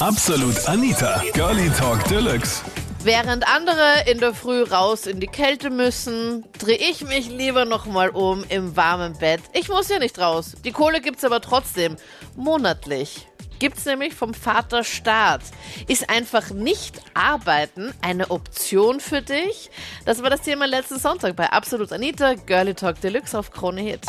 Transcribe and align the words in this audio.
Absolut 0.00 0.68
Anita, 0.68 1.22
Girlie 1.32 1.70
Talk 1.70 2.04
Deluxe. 2.04 2.62
Während 3.02 3.48
andere 3.48 4.10
in 4.10 4.18
der 4.18 4.34
Früh 4.34 4.62
raus 4.62 5.06
in 5.06 5.20
die 5.20 5.26
Kälte 5.26 5.70
müssen, 5.70 6.44
drehe 6.58 6.76
ich 6.76 7.02
mich 7.02 7.30
lieber 7.30 7.64
nochmal 7.64 8.10
um 8.10 8.44
im 8.50 8.76
warmen 8.76 9.16
Bett. 9.18 9.40
Ich 9.54 9.70
muss 9.70 9.88
ja 9.88 9.98
nicht 9.98 10.18
raus. 10.18 10.54
Die 10.66 10.72
Kohle 10.72 11.00
gibt's 11.00 11.24
aber 11.24 11.40
trotzdem. 11.40 11.96
Monatlich. 12.36 13.26
Gibt's 13.58 13.86
nämlich 13.86 14.14
vom 14.14 14.34
Vater 14.34 14.84
Staat. 14.84 15.40
Ist 15.88 16.10
einfach 16.10 16.50
nicht 16.50 17.00
arbeiten 17.14 17.94
eine 18.02 18.30
Option 18.30 19.00
für 19.00 19.22
dich? 19.22 19.70
Das 20.04 20.22
war 20.22 20.28
das 20.28 20.42
Thema 20.42 20.66
letzten 20.66 20.98
Sonntag 20.98 21.36
bei 21.36 21.48
Absolut 21.50 21.90
Anita, 21.90 22.34
Girlie 22.34 22.74
Talk 22.74 23.00
Deluxe 23.00 23.38
auf 23.38 23.50
Krone 23.50 23.80
Hit. 23.80 24.04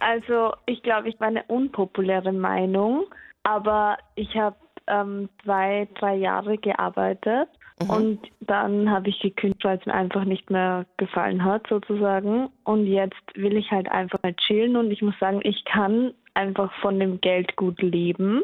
Also 0.00 0.52
ich 0.66 0.82
glaube, 0.82 1.08
ich 1.08 1.18
war 1.18 1.28
eine 1.28 1.44
unpopuläre 1.44 2.32
Meinung, 2.32 3.06
aber 3.42 3.96
ich 4.16 4.36
habe 4.36 4.56
ähm, 4.90 5.28
zwei, 5.44 5.88
drei 5.94 6.16
Jahre 6.16 6.58
gearbeitet 6.58 7.48
und 7.88 8.20
dann 8.40 8.90
habe 8.90 9.08
ich 9.08 9.18
gekündigt, 9.20 9.64
weil 9.64 9.78
es 9.78 9.86
mir 9.86 9.94
einfach 9.94 10.24
nicht 10.24 10.50
mehr 10.50 10.84
gefallen 10.98 11.42
hat 11.42 11.66
sozusagen. 11.66 12.50
Und 12.64 12.86
jetzt 12.86 13.16
will 13.34 13.56
ich 13.56 13.70
halt 13.70 13.90
einfach 13.90 14.22
mal 14.22 14.34
chillen 14.34 14.76
und 14.76 14.90
ich 14.90 15.00
muss 15.00 15.18
sagen, 15.18 15.40
ich 15.44 15.64
kann 15.64 16.12
einfach 16.34 16.70
von 16.80 17.00
dem 17.00 17.22
Geld 17.22 17.56
gut 17.56 17.80
leben. 17.80 18.42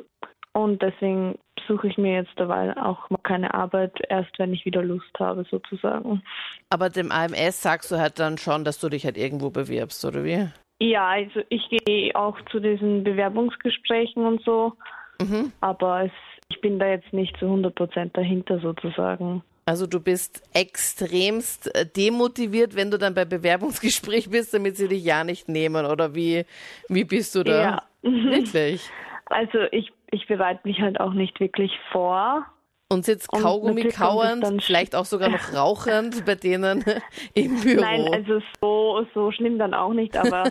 Und 0.55 0.81
deswegen 0.81 1.39
suche 1.69 1.89
ich 1.89 1.99
mir 1.99 2.15
jetzt 2.15 2.33
dabei 2.37 2.75
auch 2.79 3.11
mal 3.11 3.19
keine 3.25 3.53
Arbeit, 3.53 3.93
erst 4.09 4.39
wenn 4.39 4.55
ich 4.55 4.65
wieder 4.65 4.83
Lust 4.83 5.13
habe 5.19 5.45
sozusagen. 5.51 6.23
Aber 6.71 6.89
dem 6.89 7.13
AMS 7.13 7.61
sagst 7.61 7.91
du 7.91 7.99
halt 7.99 8.19
dann 8.19 8.39
schon, 8.39 8.65
dass 8.65 8.81
du 8.81 8.89
dich 8.89 9.05
halt 9.05 9.19
irgendwo 9.19 9.51
bewirbst, 9.51 10.03
oder 10.07 10.25
wie? 10.25 10.49
Ja, 10.81 11.09
also 11.09 11.41
ich 11.51 11.69
gehe 11.69 12.15
auch 12.15 12.39
zu 12.51 12.61
diesen 12.61 13.05
Bewerbungsgesprächen 13.05 14.25
und 14.25 14.43
so, 14.45 14.73
Mhm. 15.21 15.53
aber 15.61 16.05
es, 16.05 16.13
ich 16.49 16.61
bin 16.61 16.79
da 16.79 16.87
jetzt 16.89 17.13
nicht 17.13 17.37
zu 17.39 17.47
100 17.47 17.75
Prozent 17.75 18.17
dahinter 18.17 18.59
sozusagen. 18.61 19.43
Also 19.67 19.87
du 19.87 19.99
bist 19.99 20.43
extremst 20.55 21.75
äh, 21.75 21.85
demotiviert, 21.87 22.77
wenn 22.77 22.91
du 22.91 22.99
dann 22.99 23.15
bei 23.15 23.25
Bewerbungsgespräch 23.25 24.31
bist, 24.31 24.55
damit 24.55 24.77
sie 24.77 24.87
dich 24.87 25.05
ja 25.05 25.25
nicht 25.25 25.49
nehmen, 25.49 25.87
oder 25.87 26.15
wie, 26.15 26.45
wie 26.89 27.05
bist 27.05 27.35
du 27.35 27.43
da? 27.43 27.63
Ja. 27.63 27.83
Wirklich? 28.03 28.89
Also 29.27 29.59
ich, 29.73 29.93
ich 30.13 30.27
bereite 30.29 30.61
mich 30.65 30.81
halt 30.81 31.01
auch 31.01 31.13
nicht 31.13 31.41
wirklich 31.41 31.73
vor. 31.91 32.47
Und 32.89 33.05
sitzt 33.05 33.29
Kaugummi 33.33 33.89
dann- 33.89 34.61
vielleicht 34.61 34.95
auch 34.95 35.05
sogar 35.05 35.29
noch 35.29 35.53
rauchend 35.53 36.25
bei 36.27 36.37
denen 36.37 36.85
im 37.35 37.61
Büro. 37.61 37.81
Nein, 37.81 38.07
also 38.15 38.41
so, 38.61 39.05
so 39.13 39.33
schlimm 39.33 39.59
dann 39.59 39.75
auch 39.75 39.93
nicht, 39.93 40.17
aber 40.17 40.45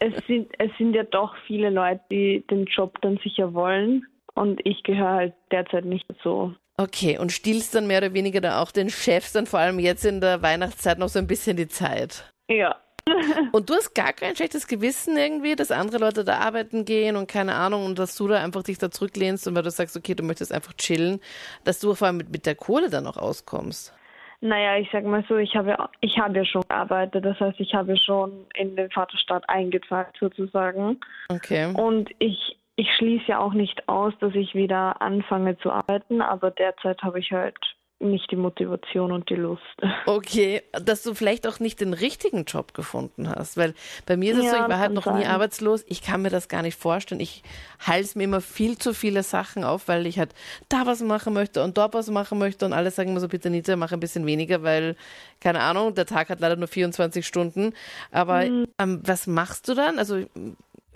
es 0.00 0.26
sind, 0.26 0.50
es 0.58 0.70
sind 0.76 0.94
ja 0.94 1.04
doch 1.04 1.36
viele 1.46 1.70
Leute, 1.70 2.00
die 2.10 2.44
den 2.50 2.64
Job 2.64 3.00
dann 3.02 3.18
sicher 3.22 3.54
wollen. 3.54 4.04
Und 4.34 4.60
ich 4.64 4.82
gehöre 4.82 5.10
halt 5.12 5.34
derzeit 5.50 5.84
nicht 5.84 6.04
dazu. 6.08 6.54
Okay, 6.76 7.18
und 7.18 7.30
stiehlst 7.32 7.74
dann 7.74 7.86
mehr 7.86 7.98
oder 7.98 8.14
weniger 8.14 8.40
da 8.40 8.62
auch 8.62 8.70
den 8.70 8.88
Chefs 8.88 9.32
dann 9.32 9.46
vor 9.46 9.60
allem 9.60 9.78
jetzt 9.78 10.04
in 10.04 10.20
der 10.20 10.40
Weihnachtszeit 10.42 10.98
noch 10.98 11.08
so 11.08 11.18
ein 11.18 11.26
bisschen 11.26 11.56
die 11.56 11.68
Zeit. 11.68 12.32
Ja. 12.48 12.76
Und 13.52 13.68
du 13.68 13.74
hast 13.74 13.94
gar 13.94 14.12
kein 14.12 14.36
schlechtes 14.36 14.66
Gewissen 14.68 15.16
irgendwie, 15.16 15.56
dass 15.56 15.70
andere 15.72 15.98
Leute 15.98 16.24
da 16.24 16.38
arbeiten 16.38 16.84
gehen 16.84 17.16
und 17.16 17.28
keine 17.28 17.54
Ahnung 17.54 17.86
und 17.86 17.98
dass 17.98 18.14
du 18.14 18.28
da 18.28 18.42
einfach 18.42 18.62
dich 18.62 18.78
da 18.78 18.90
zurücklehnst 18.90 19.48
und 19.48 19.54
weil 19.56 19.62
du 19.62 19.70
sagst, 19.70 19.96
okay, 19.96 20.14
du 20.14 20.22
möchtest 20.22 20.52
einfach 20.52 20.74
chillen, 20.74 21.18
dass 21.64 21.80
du 21.80 21.94
vor 21.94 22.06
allem 22.08 22.18
mit, 22.18 22.30
mit 22.30 22.46
der 22.46 22.54
Kohle 22.54 22.88
dann 22.88 23.06
auch 23.06 23.16
auskommst. 23.16 23.92
Naja, 24.42 24.76
ich 24.76 24.88
sag 24.92 25.04
mal 25.04 25.24
so, 25.28 25.36
ich 25.38 25.56
habe, 25.56 25.70
ja- 25.70 25.90
ich 26.00 26.18
habe 26.18 26.36
ja 26.38 26.44
schon 26.44 26.62
gearbeitet. 26.68 27.24
Das 27.24 27.40
heißt, 27.40 27.58
ich 27.58 27.74
habe 27.74 27.92
ja 27.94 27.98
schon 27.98 28.46
in 28.54 28.76
den 28.76 28.90
Vaterstaat 28.90 29.48
eingezahlt 29.48 30.14
sozusagen. 30.20 31.00
Okay. 31.30 31.72
Und 31.74 32.10
ich, 32.18 32.56
ich 32.80 32.88
schließe 32.96 33.24
ja 33.26 33.38
auch 33.38 33.52
nicht 33.52 33.88
aus, 33.88 34.14
dass 34.20 34.34
ich 34.34 34.54
wieder 34.54 35.02
anfange 35.02 35.58
zu 35.58 35.70
arbeiten, 35.70 36.22
aber 36.22 36.50
derzeit 36.50 37.02
habe 37.02 37.18
ich 37.20 37.30
halt 37.30 37.56
nicht 38.02 38.30
die 38.30 38.36
Motivation 38.36 39.12
und 39.12 39.28
die 39.28 39.34
Lust. 39.34 39.62
Okay, 40.06 40.62
dass 40.72 41.02
du 41.02 41.12
vielleicht 41.12 41.46
auch 41.46 41.60
nicht 41.60 41.82
den 41.82 41.92
richtigen 41.92 42.44
Job 42.46 42.72
gefunden 42.72 43.28
hast, 43.28 43.58
weil 43.58 43.74
bei 44.06 44.16
mir 44.16 44.32
ist 44.32 44.38
es 44.38 44.50
so, 44.50 44.56
Ja, 44.56 44.62
ich 44.64 44.70
war 44.70 44.78
halt 44.78 44.94
noch 44.94 45.04
nie 45.04 45.24
sein. 45.24 45.30
arbeitslos, 45.30 45.84
ich 45.86 46.00
kann 46.00 46.22
mir 46.22 46.30
das 46.30 46.48
gar 46.48 46.62
nicht 46.62 46.78
vorstellen. 46.78 47.20
Ich 47.20 47.42
hals 47.86 48.14
mir 48.14 48.24
immer 48.24 48.40
viel 48.40 48.78
zu 48.78 48.94
viele 48.94 49.22
Sachen 49.22 49.62
auf, 49.64 49.86
weil 49.88 50.06
ich 50.06 50.18
halt 50.18 50.34
da 50.70 50.86
was 50.86 51.02
machen 51.02 51.34
möchte 51.34 51.62
und 51.62 51.76
dort 51.76 51.92
was 51.92 52.10
machen 52.10 52.38
möchte 52.38 52.64
und 52.64 52.72
alle 52.72 52.90
sagen 52.90 53.12
mir 53.12 53.20
so, 53.20 53.28
bitte 53.28 53.50
Nita, 53.50 53.76
mach 53.76 53.92
ein 53.92 54.00
bisschen 54.00 54.24
weniger, 54.24 54.62
weil, 54.62 54.96
keine 55.38 55.60
Ahnung, 55.60 55.94
der 55.94 56.06
Tag 56.06 56.30
hat 56.30 56.40
leider 56.40 56.56
nur 56.56 56.68
24 56.68 57.26
Stunden. 57.26 57.74
Aber 58.10 58.46
Mhm. 58.46 58.64
ähm, 58.78 59.02
was 59.04 59.26
machst 59.26 59.68
du 59.68 59.74
dann? 59.74 59.98
Also 59.98 60.24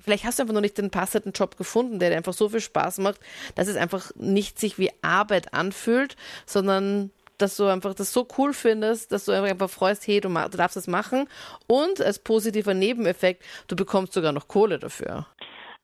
Vielleicht 0.05 0.25
hast 0.25 0.39
du 0.39 0.43
einfach 0.43 0.55
noch 0.55 0.61
nicht 0.61 0.77
den 0.77 0.91
passenden 0.91 1.33
Job 1.33 1.57
gefunden, 1.57 1.99
der 1.99 2.11
dir 2.11 2.17
einfach 2.17 2.35
so 2.35 2.51
viel 2.51 2.61
Spaß 2.61 2.99
macht, 2.99 3.21
dass 3.55 3.69
es 3.69 3.77
einfach 3.77 4.11
nicht 4.17 4.59
sich 4.59 4.79
wie 4.79 4.91
Arbeit 5.01 5.55
anfühlt, 5.55 6.17
sondern 6.45 7.11
dass 7.39 7.57
du 7.57 7.65
einfach 7.67 7.95
das 7.95 8.13
so 8.13 8.29
cool 8.37 8.53
findest, 8.53 9.13
dass 9.13 9.25
du 9.25 9.33
einfach 9.33 9.71
freust, 9.71 10.07
hey, 10.07 10.21
du, 10.21 10.29
du 10.29 10.57
darfst 10.59 10.77
das 10.77 10.87
machen 10.89 11.27
und 11.67 12.03
als 12.03 12.19
positiver 12.19 12.75
Nebeneffekt, 12.75 13.43
du 13.67 13.77
bekommst 13.77 14.13
sogar 14.13 14.33
noch 14.33 14.47
Kohle 14.47 14.79
dafür. 14.79 15.27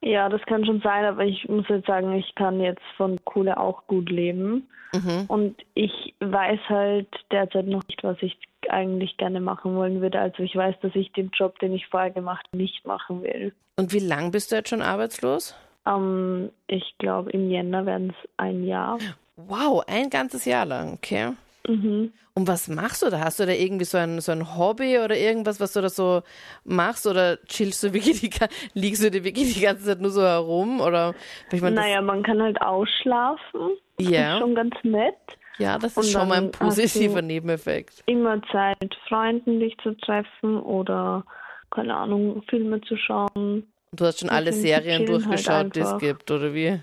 Ja, 0.02 0.28
das 0.28 0.40
kann 0.42 0.64
schon 0.64 0.80
sein, 0.80 1.04
aber 1.04 1.24
ich 1.24 1.48
muss 1.48 1.68
jetzt 1.68 1.86
sagen, 1.86 2.12
ich 2.14 2.34
kann 2.34 2.60
jetzt 2.60 2.82
von 2.96 3.22
Kohle 3.24 3.58
auch 3.58 3.86
gut 3.86 4.08
leben. 4.08 4.68
Mhm. 4.94 5.24
Und 5.28 5.56
ich 5.74 6.14
weiß 6.20 6.60
halt 6.68 7.08
derzeit 7.30 7.66
noch 7.66 7.82
nicht, 7.86 8.02
was 8.02 8.16
ich 8.22 8.36
eigentlich 8.68 9.16
gerne 9.18 9.40
machen 9.40 9.76
wollen 9.76 10.00
würde. 10.00 10.18
Also 10.18 10.42
ich 10.42 10.56
weiß, 10.56 10.76
dass 10.82 10.94
ich 10.94 11.12
den 11.12 11.30
Job, 11.30 11.58
den 11.58 11.74
ich 11.74 11.86
vorher 11.86 12.10
gemacht 12.10 12.46
habe, 12.48 12.62
nicht 12.62 12.86
machen 12.86 13.22
will. 13.22 13.52
Und 13.76 13.92
wie 13.92 13.98
lang 13.98 14.30
bist 14.30 14.50
du 14.50 14.56
jetzt 14.56 14.70
schon 14.70 14.82
arbeitslos? 14.82 15.54
Ähm, 15.86 16.50
ich 16.66 16.94
glaube, 16.98 17.30
im 17.30 17.50
Jänner 17.50 17.86
werden 17.86 18.10
es 18.10 18.28
ein 18.36 18.64
Jahr. 18.64 18.98
Wow, 19.36 19.82
ein 19.86 20.10
ganzes 20.10 20.44
Jahr 20.44 20.66
lang, 20.66 20.94
okay. 20.94 21.32
Mhm. 21.70 22.12
Und 22.34 22.48
was 22.48 22.68
machst 22.68 23.02
du 23.02 23.10
da? 23.10 23.20
Hast 23.20 23.38
du 23.40 23.46
da 23.46 23.52
irgendwie 23.52 23.84
so 23.84 23.98
ein, 23.98 24.20
so 24.20 24.32
ein 24.32 24.56
Hobby 24.56 24.98
oder 24.98 25.16
irgendwas, 25.16 25.60
was 25.60 25.72
du 25.72 25.80
da 25.80 25.88
so 25.88 26.22
machst? 26.64 27.06
Oder 27.06 27.38
chillst 27.46 27.82
du 27.82 27.92
wirklich 27.92 28.20
die, 28.20 28.30
liegst 28.74 29.02
du 29.04 29.10
dir 29.10 29.22
wirklich 29.24 29.54
die 29.54 29.60
ganze 29.60 29.84
Zeit 29.84 30.00
nur 30.00 30.10
so 30.10 30.22
herum? 30.22 30.80
Oder 30.80 31.14
ich 31.52 31.60
meine, 31.60 31.76
das- 31.76 31.84
Naja, 31.84 32.00
man 32.00 32.22
kann 32.22 32.40
halt 32.42 32.60
ausschlafen. 32.62 33.70
Das 33.98 34.08
Ja. 34.08 34.34
ist 34.34 34.40
schon 34.40 34.54
ganz 34.54 34.74
nett. 34.82 35.14
Ja, 35.58 35.76
das 35.78 35.96
Und 35.96 36.04
ist 36.04 36.12
schon 36.12 36.26
mal 36.28 36.38
ein 36.38 36.50
positiver 36.52 37.20
Nebeneffekt. 37.20 38.02
Immer 38.06 38.40
Zeit 38.50 38.78
mit 38.80 38.94
Freunden 39.08 39.60
dich 39.60 39.76
zu 39.82 39.92
treffen 39.98 40.58
oder, 40.60 41.24
keine 41.70 41.94
Ahnung, 41.94 42.42
Filme 42.48 42.80
zu 42.80 42.96
schauen. 42.96 43.70
Du 43.92 44.04
hast 44.06 44.20
schon 44.20 44.30
alle 44.30 44.52
Serien 44.54 45.00
halt 45.00 45.08
durchgeschaut, 45.10 45.76
die 45.76 45.80
es 45.80 45.98
gibt, 45.98 46.30
oder 46.30 46.54
wie? 46.54 46.80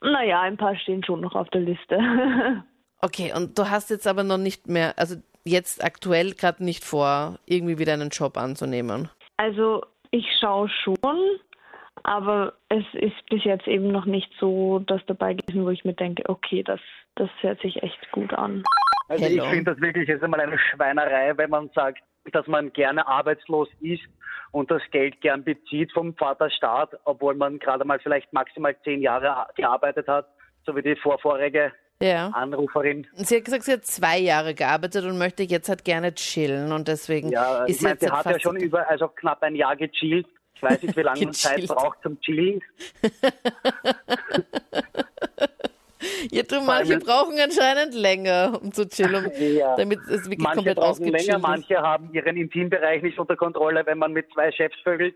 Naja, 0.00 0.42
ein 0.42 0.56
paar 0.56 0.76
stehen 0.76 1.02
schon 1.02 1.22
noch 1.22 1.34
auf 1.34 1.48
der 1.50 1.62
Liste. 1.62 1.98
Okay, 3.00 3.32
und 3.34 3.58
du 3.58 3.70
hast 3.70 3.90
jetzt 3.90 4.06
aber 4.06 4.24
noch 4.24 4.38
nicht 4.38 4.66
mehr, 4.66 4.94
also 4.96 5.16
jetzt 5.44 5.84
aktuell 5.84 6.32
gerade 6.32 6.64
nicht 6.64 6.84
vor, 6.84 7.38
irgendwie 7.46 7.78
wieder 7.78 7.92
einen 7.92 8.10
Job 8.10 8.36
anzunehmen. 8.36 9.08
Also 9.36 9.84
ich 10.10 10.26
schaue 10.40 10.68
schon, 10.68 11.38
aber 12.02 12.54
es 12.68 12.84
ist 12.94 13.14
bis 13.30 13.44
jetzt 13.44 13.68
eben 13.68 13.92
noch 13.92 14.04
nicht 14.04 14.30
so 14.40 14.80
das 14.80 15.00
dabei 15.06 15.34
gewesen, 15.34 15.64
wo 15.64 15.70
ich 15.70 15.84
mir 15.84 15.94
denke, 15.94 16.28
okay, 16.28 16.62
das, 16.62 16.80
das 17.14 17.30
hört 17.40 17.60
sich 17.60 17.82
echt 17.82 18.10
gut 18.12 18.32
an. 18.34 18.64
Also 19.08 19.24
Hello. 19.24 19.44
ich 19.44 19.50
finde 19.50 19.72
das 19.72 19.80
wirklich 19.80 20.08
jetzt 20.08 20.22
einmal 20.22 20.40
eine 20.40 20.58
Schweinerei, 20.58 21.36
wenn 21.36 21.50
man 21.50 21.70
sagt, 21.74 22.00
dass 22.32 22.46
man 22.46 22.72
gerne 22.72 23.06
arbeitslos 23.06 23.68
ist 23.80 24.02
und 24.50 24.70
das 24.70 24.82
Geld 24.90 25.20
gern 25.20 25.44
bezieht 25.44 25.92
vom 25.92 26.14
Vaterstaat, 26.14 26.90
obwohl 27.04 27.34
man 27.34 27.58
gerade 27.58 27.84
mal 27.84 27.98
vielleicht 28.00 28.32
maximal 28.32 28.76
zehn 28.82 29.00
Jahre 29.00 29.46
gearbeitet 29.56 30.08
hat, 30.08 30.28
so 30.66 30.74
wie 30.76 30.82
die 30.82 30.96
vorvorige 30.96 31.72
Ja. 32.00 32.28
Anruferin. 32.28 33.06
Sie 33.14 33.36
hat 33.36 33.44
gesagt, 33.44 33.64
sie 33.64 33.72
hat 33.72 33.84
zwei 33.84 34.18
Jahre 34.18 34.54
gearbeitet 34.54 35.04
und 35.04 35.18
möchte 35.18 35.42
jetzt 35.42 35.68
halt 35.68 35.84
gerne 35.84 36.14
chillen 36.14 36.70
und 36.72 36.86
deswegen 36.88 37.30
Ja, 37.30 37.64
ist 37.64 37.76
ich 37.76 37.82
meine, 37.82 37.94
jetzt 37.94 38.04
sie 38.04 38.10
hat 38.10 38.26
ja 38.26 38.38
schon 38.38 38.56
über, 38.56 38.88
also 38.88 39.08
knapp 39.08 39.42
ein 39.42 39.56
Jahr 39.56 39.74
gechillt. 39.76 40.26
Ich 40.54 40.62
weiß 40.62 40.82
nicht, 40.82 40.96
wie 40.96 41.02
lange 41.02 41.20
man 41.24 41.32
Zeit 41.32 41.66
braucht 41.66 41.98
zum 42.02 42.20
Chillen. 42.20 42.62
Ja, 46.30 46.42
du, 46.44 46.60
manche 46.60 46.98
brauchen 46.98 47.38
anscheinend 47.40 47.92
länger, 47.94 48.58
um 48.62 48.72
zu 48.72 48.88
chillen, 48.88 49.30
Ja. 49.56 49.74
damit 49.76 49.98
es 50.08 50.24
wirklich 50.24 50.38
Manche 50.38 50.56
komplett 50.56 50.76
brauchen 50.76 51.04
länger, 51.06 51.36
ist. 51.36 51.42
manche 51.42 51.76
haben 51.78 52.12
ihren 52.12 52.36
Intimbereich 52.36 53.02
nicht 53.02 53.18
unter 53.18 53.34
Kontrolle, 53.36 53.84
wenn 53.86 53.98
man 53.98 54.12
mit 54.12 54.26
zwei 54.32 54.52
Chefs 54.52 54.76
vögelt. 54.84 55.14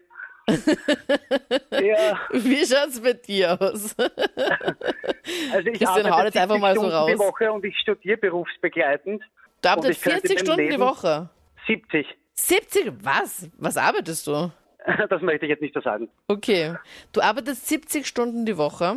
Ja, 1.70 2.18
Wie 2.30 2.66
schaut's 2.66 3.00
bei 3.00 3.12
dir 3.14 3.60
aus? 3.60 3.94
also 5.52 5.68
ich 5.68 5.78
Christian, 5.78 6.06
arbeite 6.06 6.26
jetzt 6.26 6.36
einfach 6.36 6.56
70 6.56 6.60
mal 6.60 6.74
so 6.74 6.80
Stunden 6.80 7.06
die 7.06 7.12
raus. 7.12 7.18
Woche 7.18 7.52
und 7.52 7.64
ich 7.64 7.78
studiere 7.78 8.16
berufsbegleitend. 8.16 9.22
Du 9.62 9.68
arbeitest 9.68 9.98
ich 9.98 10.02
könnte 10.02 10.28
40 10.28 10.36
mein 10.36 10.44
Stunden 10.46 10.70
die 10.70 10.80
Woche. 10.80 11.28
70. 11.66 12.06
70? 12.34 12.92
Was? 13.02 13.48
Was 13.58 13.76
arbeitest 13.76 14.26
du? 14.26 14.50
Das 15.08 15.22
möchte 15.22 15.46
ich 15.46 15.50
jetzt 15.50 15.62
nicht 15.62 15.74
so 15.74 15.80
sagen. 15.80 16.08
Okay. 16.26 16.74
Du 17.12 17.20
arbeitest 17.20 17.68
70 17.68 18.04
Stunden 18.04 18.44
die 18.44 18.56
Woche 18.58 18.96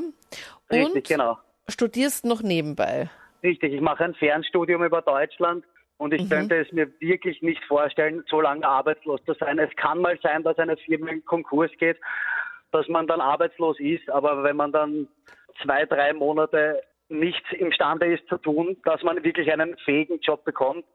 Richtig, 0.72 0.96
und 0.96 1.08
genau. 1.08 1.38
studierst 1.68 2.26
noch 2.26 2.42
nebenbei. 2.42 3.10
Richtig, 3.44 3.72
ich 3.72 3.82
mache 3.82 4.04
ein 4.04 4.16
Fernstudium 4.16 4.84
über 4.84 5.04
Deutschland 5.04 5.64
und 5.98 6.12
Mhm. 6.12 6.20
ich 6.20 6.30
könnte 6.30 6.56
es 6.58 6.72
mir 6.72 6.90
wirklich 7.00 7.42
nicht 7.42 7.64
vorstellen, 7.66 8.24
so 8.30 8.42
lange 8.42 8.68
arbeitslos 8.68 9.24
zu 9.26 9.34
sein. 9.34 9.60
Es 9.60 9.74
kann 9.76 10.00
mal 10.00 10.20
sein, 10.22 10.44
dass 10.44 10.58
eine 10.58 10.78
Firma 10.78 11.10
in 11.10 11.24
Konkurs 11.26 11.72
geht, 11.78 11.98
dass 12.72 12.88
man 12.88 13.08
dann 13.08 13.22
arbeitslos 13.22 13.80
ist, 13.80 14.10
aber 14.10 14.44
wenn 14.44 14.58
man 14.58 14.72
dann 14.72 15.08
zwei, 15.64 15.86
drei 15.86 16.14
Monate 16.14 16.82
nichts 17.08 17.50
imstande 17.52 18.14
ist 18.14 18.28
zu 18.28 18.38
tun, 18.38 18.78
dass 18.84 19.02
man 19.04 19.24
wirklich 19.24 19.52
einen 19.52 19.78
fähigen 19.78 20.20
Job 20.20 20.44
bekommt. 20.44 20.86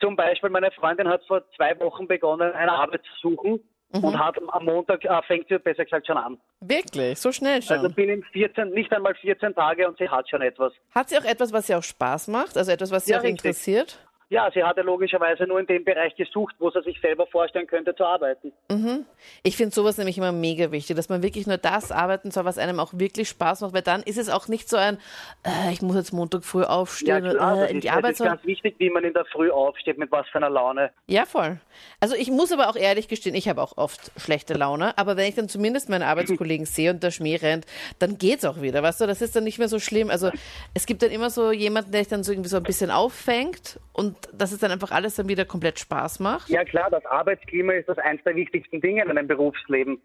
Zum 0.00 0.16
Beispiel, 0.16 0.50
meine 0.50 0.70
Freundin 0.72 1.08
hat 1.08 1.24
vor 1.26 1.42
zwei 1.56 1.78
Wochen 1.80 2.06
begonnen, 2.06 2.52
eine 2.52 2.72
Arbeit 2.72 3.02
zu 3.04 3.30
suchen 3.30 3.60
mhm. 3.92 4.04
und 4.04 4.18
hat 4.18 4.36
am 4.48 4.64
Montag, 4.64 5.04
äh, 5.04 5.22
fängt 5.22 5.48
sie 5.48 5.58
besser 5.58 5.84
gesagt 5.84 6.06
schon 6.06 6.16
an. 6.16 6.38
Wirklich? 6.60 7.18
So 7.18 7.32
schnell 7.32 7.62
schon? 7.62 7.78
Also 7.78 7.90
binnen 7.90 8.22
14, 8.32 8.70
nicht 8.70 8.92
einmal 8.92 9.14
14 9.14 9.54
Tage 9.54 9.86
und 9.86 9.98
sie 9.98 10.08
hat 10.08 10.28
schon 10.28 10.42
etwas. 10.42 10.72
Hat 10.94 11.08
sie 11.08 11.18
auch 11.18 11.24
etwas, 11.24 11.52
was 11.52 11.68
ihr 11.68 11.78
auch 11.78 11.82
Spaß 11.82 12.28
macht? 12.28 12.56
Also 12.56 12.72
etwas, 12.72 12.90
was 12.90 13.04
sie 13.04 13.12
ja, 13.12 13.18
auch 13.18 13.22
richtig. 13.22 13.44
interessiert? 13.44 13.98
Ja, 14.28 14.50
sie 14.52 14.64
hatte 14.64 14.80
logischerweise 14.80 15.44
nur 15.44 15.60
in 15.60 15.66
dem 15.66 15.84
Bereich 15.84 16.16
gesucht, 16.16 16.56
wo 16.58 16.68
sie 16.70 16.82
sich 16.82 17.00
selber 17.00 17.28
vorstellen 17.28 17.68
könnte 17.68 17.94
zu 17.94 18.04
arbeiten. 18.04 18.52
Mhm. 18.68 19.04
Ich 19.44 19.56
finde 19.56 19.72
sowas 19.72 19.98
nämlich 19.98 20.18
immer 20.18 20.32
mega 20.32 20.72
wichtig, 20.72 20.96
dass 20.96 21.08
man 21.08 21.22
wirklich 21.22 21.46
nur 21.46 21.58
das 21.58 21.92
arbeiten 21.92 22.32
soll, 22.32 22.44
was 22.44 22.58
einem 22.58 22.80
auch 22.80 22.92
wirklich 22.92 23.28
Spaß 23.28 23.60
macht, 23.60 23.72
weil 23.72 23.82
dann 23.82 24.02
ist 24.02 24.18
es 24.18 24.28
auch 24.28 24.48
nicht 24.48 24.68
so 24.68 24.78
ein, 24.78 24.98
äh, 25.44 25.72
ich 25.72 25.80
muss 25.80 25.94
jetzt 25.94 26.12
Montag 26.12 26.44
früh 26.44 26.64
aufstehen 26.64 27.24
ja, 27.24 27.34
klar, 27.34 27.68
äh, 27.68 27.70
in 27.70 27.80
die 27.80 27.86
ist, 27.86 27.92
Arbeit. 27.92 28.14
Es 28.14 28.20
ist 28.20 28.26
ganz 28.26 28.44
wichtig, 28.44 28.74
wie 28.78 28.90
man 28.90 29.04
in 29.04 29.14
der 29.14 29.26
Früh 29.26 29.48
aufsteht, 29.48 29.96
mit 29.96 30.10
was 30.10 30.26
für 30.28 30.38
einer 30.38 30.50
Laune. 30.50 30.90
Ja, 31.06 31.24
voll. 31.24 31.60
Also 32.00 32.16
ich 32.16 32.28
muss 32.32 32.50
aber 32.50 32.68
auch 32.68 32.76
ehrlich 32.76 33.06
gestehen, 33.06 33.36
ich 33.36 33.48
habe 33.48 33.62
auch 33.62 33.76
oft 33.76 34.10
schlechte 34.16 34.54
Laune, 34.54 34.98
aber 34.98 35.16
wenn 35.16 35.28
ich 35.28 35.36
dann 35.36 35.48
zumindest 35.48 35.88
meine 35.88 36.06
Arbeitskollegen 36.06 36.66
sehe 36.66 36.90
und 36.90 37.00
der 37.04 37.12
Schmäh 37.12 37.36
rennt, 37.36 37.64
dann 38.00 38.18
geht's 38.18 38.44
auch 38.44 38.60
wieder, 38.60 38.82
weißt 38.82 39.02
du, 39.02 39.06
das 39.06 39.22
ist 39.22 39.36
dann 39.36 39.44
nicht 39.44 39.60
mehr 39.60 39.68
so 39.68 39.78
schlimm. 39.78 40.10
Also 40.10 40.30
es 40.74 40.86
gibt 40.86 41.02
dann 41.02 41.12
immer 41.12 41.30
so 41.30 41.52
jemanden, 41.52 41.92
der 41.92 42.00
dich 42.00 42.08
dann 42.08 42.24
so 42.24 42.32
irgendwie 42.32 42.48
so 42.48 42.56
ein 42.56 42.64
bisschen 42.64 42.90
auffängt 42.90 43.78
und 43.92 44.15
dass 44.32 44.52
es 44.52 44.58
dann 44.58 44.70
einfach 44.70 44.90
alles 44.90 45.16
dann 45.16 45.28
wieder 45.28 45.44
komplett 45.44 45.78
Spaß 45.78 46.20
macht? 46.20 46.48
Ja 46.48 46.64
klar, 46.64 46.90
das 46.90 47.04
Arbeitsklima 47.06 47.72
ist 47.74 47.88
das 47.88 47.98
eins 47.98 48.22
der 48.24 48.36
wichtigsten 48.36 48.80
Dinge 48.80 49.02
in 49.02 49.10
einem 49.10 49.26
Berufsleben. 49.26 50.00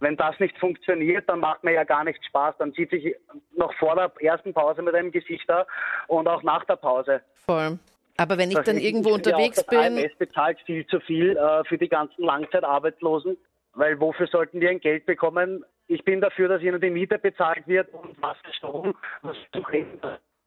Wenn 0.00 0.16
das 0.16 0.38
nicht 0.40 0.58
funktioniert, 0.58 1.28
dann 1.28 1.40
macht 1.40 1.64
mir 1.64 1.72
ja 1.72 1.84
gar 1.84 2.04
nichts 2.04 2.24
Spaß. 2.26 2.56
Dann 2.58 2.74
zieht 2.74 2.90
sich 2.90 3.14
noch 3.56 3.72
vor 3.74 3.94
der 3.94 4.12
ersten 4.20 4.52
Pause 4.52 4.82
mit 4.82 4.94
einem 4.94 5.10
Gesicht 5.10 5.44
da 5.48 5.66
und 6.08 6.28
auch 6.28 6.42
nach 6.42 6.64
der 6.64 6.76
Pause. 6.76 7.22
Voll. 7.46 7.78
Aber 8.18 8.38
wenn 8.38 8.50
ich 8.50 8.56
das 8.56 8.66
dann 8.66 8.78
irgendwo 8.78 9.10
unterwegs 9.10 9.58
auch, 9.60 9.66
bin. 9.66 9.98
AMS 9.98 10.16
bezahlt 10.18 10.58
viel 10.64 10.86
zu 10.86 11.00
viel 11.00 11.36
äh, 11.36 11.64
für 11.64 11.78
die 11.78 11.88
ganzen 11.88 12.24
Langzeitarbeitslosen, 12.24 13.36
weil 13.74 14.00
wofür 14.00 14.26
sollten 14.26 14.60
die 14.60 14.68
ein 14.68 14.80
Geld 14.80 15.06
bekommen? 15.06 15.64
Ich 15.86 16.04
bin 16.04 16.20
dafür, 16.20 16.48
dass 16.48 16.62
ihnen 16.62 16.80
die 16.80 16.90
Miete 16.90 17.18
bezahlt 17.18 17.66
wird 17.66 17.92
und 17.92 18.20
Wasser, 18.20 18.52
Strom, 18.52 18.94
was 19.22 19.36
zu 19.52 19.60
reden. 19.60 20.00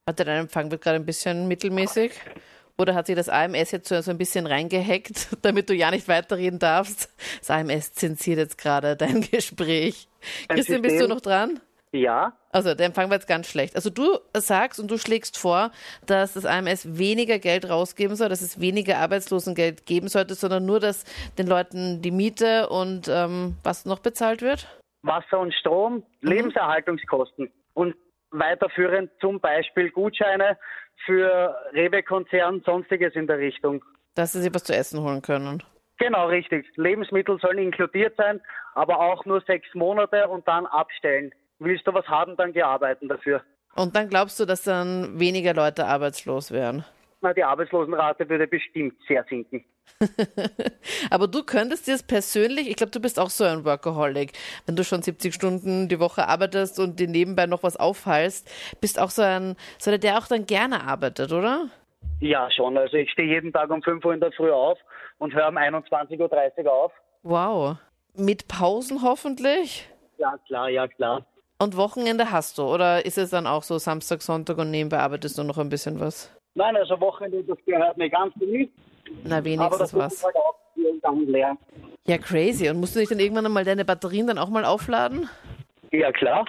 Hat 0.07 0.19
dein 0.19 0.27
Empfang 0.41 0.71
wird 0.71 0.81
gerade 0.81 0.97
ein 0.97 1.05
bisschen 1.05 1.47
mittelmäßig? 1.47 2.11
Oder 2.79 2.95
hat 2.95 3.07
sich 3.07 3.15
das 3.15 3.27
AMS 3.27 3.71
jetzt 3.71 3.89
so, 3.89 4.09
ein 4.09 4.17
bisschen 4.17 4.47
reingehackt, 4.47 5.27
damit 5.41 5.69
du 5.69 5.75
ja 5.75 5.91
nicht 5.91 6.07
weiterreden 6.07 6.59
darfst? 6.59 7.13
Das 7.39 7.51
AMS 7.51 7.93
zensiert 7.93 8.39
jetzt 8.39 8.57
gerade 8.57 8.95
dein 8.95 9.21
Gespräch. 9.31 10.07
Ein 10.47 10.55
Christian, 10.55 10.81
bist 10.81 11.01
du 11.01 11.07
noch 11.07 11.19
dran? 11.19 11.59
Ja. 11.91 12.33
Also, 12.51 12.75
der 12.75 12.85
Empfang 12.85 13.09
war 13.09 13.17
jetzt 13.17 13.27
ganz 13.27 13.49
schlecht. 13.49 13.75
Also, 13.75 13.89
du 13.89 14.19
sagst 14.33 14.79
und 14.79 14.89
du 14.89 14.97
schlägst 14.97 15.37
vor, 15.37 15.71
dass 16.05 16.33
das 16.33 16.45
AMS 16.45 16.97
weniger 16.97 17.39
Geld 17.39 17.67
rausgeben 17.67 18.15
soll, 18.15 18.29
dass 18.29 18.41
es 18.41 18.61
weniger 18.61 18.97
Arbeitslosengeld 18.99 19.85
geben 19.85 20.07
sollte, 20.07 20.35
sondern 20.35 20.65
nur, 20.65 20.79
dass 20.79 21.03
den 21.37 21.47
Leuten 21.47 22.01
die 22.01 22.11
Miete 22.11 22.69
und 22.69 23.07
ähm, 23.09 23.57
was 23.63 23.85
noch 23.85 23.99
bezahlt 23.99 24.41
wird? 24.41 24.67
Wasser 25.01 25.39
und 25.39 25.53
Strom, 25.53 26.03
mhm. 26.21 26.29
Lebenserhaltungskosten. 26.29 27.51
Und 27.73 27.95
weiterführend 28.31 29.11
zum 29.19 29.39
Beispiel 29.39 29.89
Gutscheine 29.89 30.57
für 31.05 31.55
Rewe-Konzern, 31.73 32.61
sonstiges 32.65 33.15
in 33.15 33.27
der 33.27 33.39
Richtung. 33.39 33.83
Dass 34.15 34.33
sie 34.33 34.41
sich 34.41 34.53
was 34.53 34.63
zu 34.63 34.75
essen 34.75 35.01
holen 35.01 35.21
können. 35.21 35.63
Genau, 35.97 36.27
richtig. 36.27 36.65
Lebensmittel 36.75 37.37
sollen 37.39 37.57
inkludiert 37.57 38.15
sein, 38.17 38.41
aber 38.73 38.99
auch 38.99 39.25
nur 39.25 39.41
sechs 39.41 39.67
Monate 39.73 40.27
und 40.27 40.47
dann 40.47 40.65
abstellen. 40.65 41.31
Willst 41.59 41.85
du 41.85 41.93
was 41.93 42.07
haben, 42.07 42.37
dann 42.37 42.53
gearbeitet 42.53 43.11
dafür. 43.11 43.43
Und 43.75 43.95
dann 43.95 44.09
glaubst 44.09 44.39
du, 44.39 44.45
dass 44.45 44.63
dann 44.63 45.19
weniger 45.19 45.53
Leute 45.53 45.85
arbeitslos 45.85 46.51
wären? 46.51 46.85
Na, 47.21 47.33
die 47.33 47.43
Arbeitslosenrate 47.43 48.29
würde 48.29 48.47
bestimmt 48.47 48.95
sehr 49.07 49.25
sinken. 49.29 49.65
Aber 51.11 51.27
du 51.27 51.43
könntest 51.43 51.87
dir 51.87 51.95
es 51.95 52.03
persönlich, 52.03 52.69
ich 52.69 52.75
glaube, 52.75 52.91
du 52.91 52.99
bist 52.99 53.19
auch 53.19 53.29
so 53.29 53.43
ein 53.43 53.65
Workaholic, 53.65 54.33
wenn 54.65 54.75
du 54.75 54.83
schon 54.83 55.01
70 55.01 55.33
Stunden 55.33 55.89
die 55.89 55.99
Woche 55.99 56.27
arbeitest 56.27 56.79
und 56.79 56.99
dir 56.99 57.07
nebenbei 57.07 57.45
noch 57.45 57.63
was 57.63 57.77
aufhalst, 57.77 58.49
bist 58.81 58.99
auch 58.99 59.09
so 59.09 59.21
ein, 59.21 59.55
so 59.77 59.91
der, 59.91 59.99
der 59.99 60.17
auch 60.17 60.27
dann 60.27 60.45
gerne 60.45 60.83
arbeitet, 60.83 61.31
oder? 61.31 61.69
Ja, 62.21 62.49
schon. 62.51 62.77
Also 62.77 62.97
ich 62.97 63.11
stehe 63.11 63.27
jeden 63.27 63.53
Tag 63.53 63.69
um 63.69 63.81
5 63.81 64.03
Uhr 64.03 64.13
in 64.13 64.19
der 64.19 64.31
Früh 64.31 64.51
auf 64.51 64.77
und 65.17 65.33
höre 65.33 65.49
um 65.49 65.57
21.30 65.57 66.63
Uhr 66.63 66.73
auf. 66.73 66.91
Wow. 67.23 67.77
Mit 68.15 68.47
Pausen 68.47 69.01
hoffentlich? 69.03 69.87
Ja, 70.17 70.35
klar, 70.47 70.69
ja, 70.69 70.87
klar. 70.87 71.25
Und 71.61 71.75
Wochenende 71.75 72.31
hast 72.31 72.57
du? 72.57 72.63
Oder 72.63 73.05
ist 73.05 73.17
es 73.17 73.31
dann 73.31 73.45
auch 73.45 73.63
so 73.63 73.77
Samstag, 73.77 74.21
Sonntag 74.21 74.57
und 74.57 74.71
nebenbei 74.71 74.99
arbeitest 74.99 75.37
du 75.37 75.43
noch 75.43 75.57
ein 75.57 75.69
bisschen 75.69 75.99
was? 75.99 76.33
Nein, 76.55 76.75
also 76.75 76.99
Wochenende, 76.99 77.43
das 77.43 77.57
gehört 77.65 77.97
mir 77.97 78.09
ganz 78.09 78.35
nicht. 78.37 78.71
Na, 79.23 79.43
wenigstens 79.43 79.93
was. 79.93 80.23
Halt 80.23 80.35
ja, 82.05 82.17
crazy. 82.17 82.69
Und 82.69 82.79
musst 82.79 82.95
du 82.95 82.99
nicht 82.99 83.11
dann 83.11 83.19
irgendwann 83.19 83.45
einmal 83.45 83.63
deine 83.63 83.85
Batterien 83.85 84.27
dann 84.27 84.37
auch 84.37 84.49
mal 84.49 84.65
aufladen? 84.65 85.29
Ja, 85.91 86.11
klar. 86.11 86.45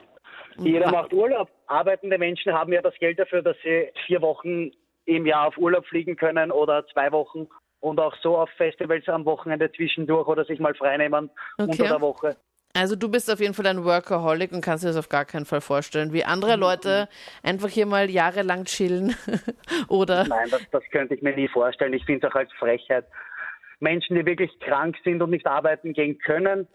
Jeder 0.59 0.91
macht 0.91 1.13
Urlaub. 1.13 1.49
Arbeitende 1.67 2.19
Menschen 2.19 2.53
haben 2.53 2.73
ja 2.73 2.83
das 2.83 2.95
Geld 2.99 3.19
dafür, 3.19 3.43
dass 3.43 3.57
sie 3.63 3.89
vier 4.07 4.21
Wochen 4.21 4.71
im 5.07 5.27
Jahr 5.27 5.49
auf 5.49 5.57
Urlaub 5.57 5.87
fliegen 5.87 6.17
können 6.17 6.51
oder 6.51 6.87
zwei 6.89 7.11
Wochen 7.13 7.49
und 7.81 7.99
auch 7.99 8.15
so 8.23 8.37
auf 8.37 8.51
Festivals 8.57 9.09
am 9.09 9.25
Wochenende 9.25 9.71
zwischendurch 9.73 10.27
oder 10.29 10.45
sich 10.45 10.61
mal 10.61 10.75
freinehmen 10.75 11.31
okay. 11.59 11.71
unter 11.71 11.85
der 11.85 12.01
Woche. 12.01 12.37
Also 12.75 12.95
du 12.95 13.09
bist 13.09 13.31
auf 13.31 13.41
jeden 13.41 13.55
Fall 13.55 13.67
ein 13.67 13.85
Workaholic 13.85 14.53
und 14.53 14.61
kannst 14.61 14.85
dir 14.85 14.89
das 14.89 14.97
auf 14.97 15.09
gar 15.09 15.25
keinen 15.25 15.45
Fall 15.45 15.61
vorstellen, 15.61 16.13
wie 16.13 16.25
andere 16.25 16.57
mhm. 16.57 16.63
Leute 16.63 17.09
einfach 17.43 17.69
hier 17.69 17.87
mal 17.87 18.09
jahrelang 18.09 18.65
chillen 18.65 19.17
oder? 19.89 20.27
Nein, 20.29 20.49
das, 20.51 20.63
das 20.71 20.85
könnte 20.93 21.15
ich 21.15 21.23
mir 21.23 21.35
nie 21.35 21.49
vorstellen. 21.49 21.93
Ich 21.93 22.05
finde 22.05 22.27
es 22.27 22.33
auch 22.33 22.37
als 22.37 22.53
Frechheit. 22.59 23.07
Menschen, 23.81 24.15
die 24.17 24.25
wirklich 24.25 24.57
krank 24.61 24.97
sind 25.05 25.21
und 25.23 25.31
nicht 25.31 25.47
arbeiten 25.47 25.95
gehen 25.95 26.19
können, 26.19 26.69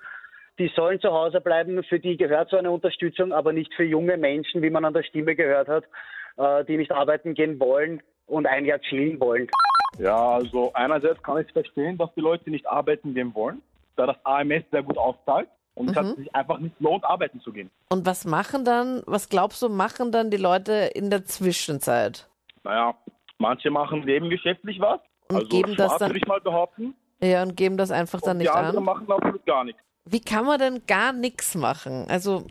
die 0.60 0.72
sollen 0.76 1.00
zu 1.00 1.12
Hause 1.12 1.40
bleiben. 1.40 1.82
Für 1.84 2.00
die 2.00 2.18
gehört 2.18 2.50
so 2.50 2.58
eine 2.58 2.72
Unterstützung, 2.72 3.32
aber 3.32 3.54
nicht 3.54 3.74
für 3.74 3.84
junge 3.84 4.18
Menschen, 4.18 4.62
wie 4.62 4.70
man 4.70 4.86
an 4.86 4.94
der 4.94 5.04
Stimme 5.04 5.36
gehört 5.36 5.68
hat, 5.68 5.86
äh, 6.38 6.66
die 6.66 6.78
nicht 6.78 6.92
arbeiten 6.92 7.36
gehen 7.36 7.60
wollen 7.60 8.02
und 8.26 8.48
ein 8.48 8.66
Jahr 8.66 8.80
chillen 8.80 9.20
wollen. 9.20 9.48
Ja, 10.00 10.36
also 10.36 10.74
einerseits 10.74 11.22
kann 11.24 11.40
ich 11.40 11.52
verstehen, 11.52 11.98
dass 11.98 12.14
die 12.16 12.22
Leute 12.22 12.50
nicht 12.50 12.68
arbeiten 12.68 13.14
gehen 13.14 13.34
wollen, 13.34 13.62
da 13.96 14.08
das 14.08 14.18
AMS 14.26 14.64
sehr 14.72 14.84
gut 14.84 14.98
auszahlt. 14.98 15.48
Und 15.76 15.90
es 15.90 15.96
mhm. 15.96 16.00
hat 16.00 16.16
sich 16.16 16.36
einfach 16.36 16.60
nicht 16.60 16.80
lohnt, 16.80 17.04
arbeiten 17.04 17.42
zu 17.42 17.52
gehen. 17.52 17.70
Und 17.90 18.06
was 18.06 18.26
machen 18.26 18.66
dann, 18.66 19.04
was 19.06 19.30
glaubst 19.30 19.62
du, 19.62 19.70
machen 19.70 20.12
dann 20.12 20.32
die 20.32 20.38
Leute 20.38 20.90
in 20.94 21.10
der 21.10 21.26
Zwischenzeit? 21.26 22.28
Naja, 22.64 22.96
manche 23.38 23.70
machen 23.70 24.06
nebengeschäftlich 24.06 24.80
was. 24.80 25.02
Und 25.30 25.36
also 25.36 25.48
geben 25.48 25.76
das 25.76 25.98
dann. 25.98 26.10
würde 26.10 26.20
ich 26.20 26.28
mal 26.28 26.40
behaupten. 26.40 26.96
Ja, 27.22 27.44
und 27.44 27.56
geben 27.58 27.78
das 27.78 27.92
einfach 27.92 28.22
und 28.22 28.28
dann 28.28 28.38
nicht 28.38 28.50
an. 28.50 28.64
Die 28.64 28.68
anderen 28.68 28.86
machen 28.86 29.12
absolut 29.12 29.46
gar 29.46 29.64
nichts. 29.64 29.82
Wie 30.08 30.22
kann 30.22 30.46
man 30.46 30.60
denn 30.60 30.86
gar 30.86 31.14
nichts 31.14 31.56
machen? 31.56 32.06
Also 32.10 32.46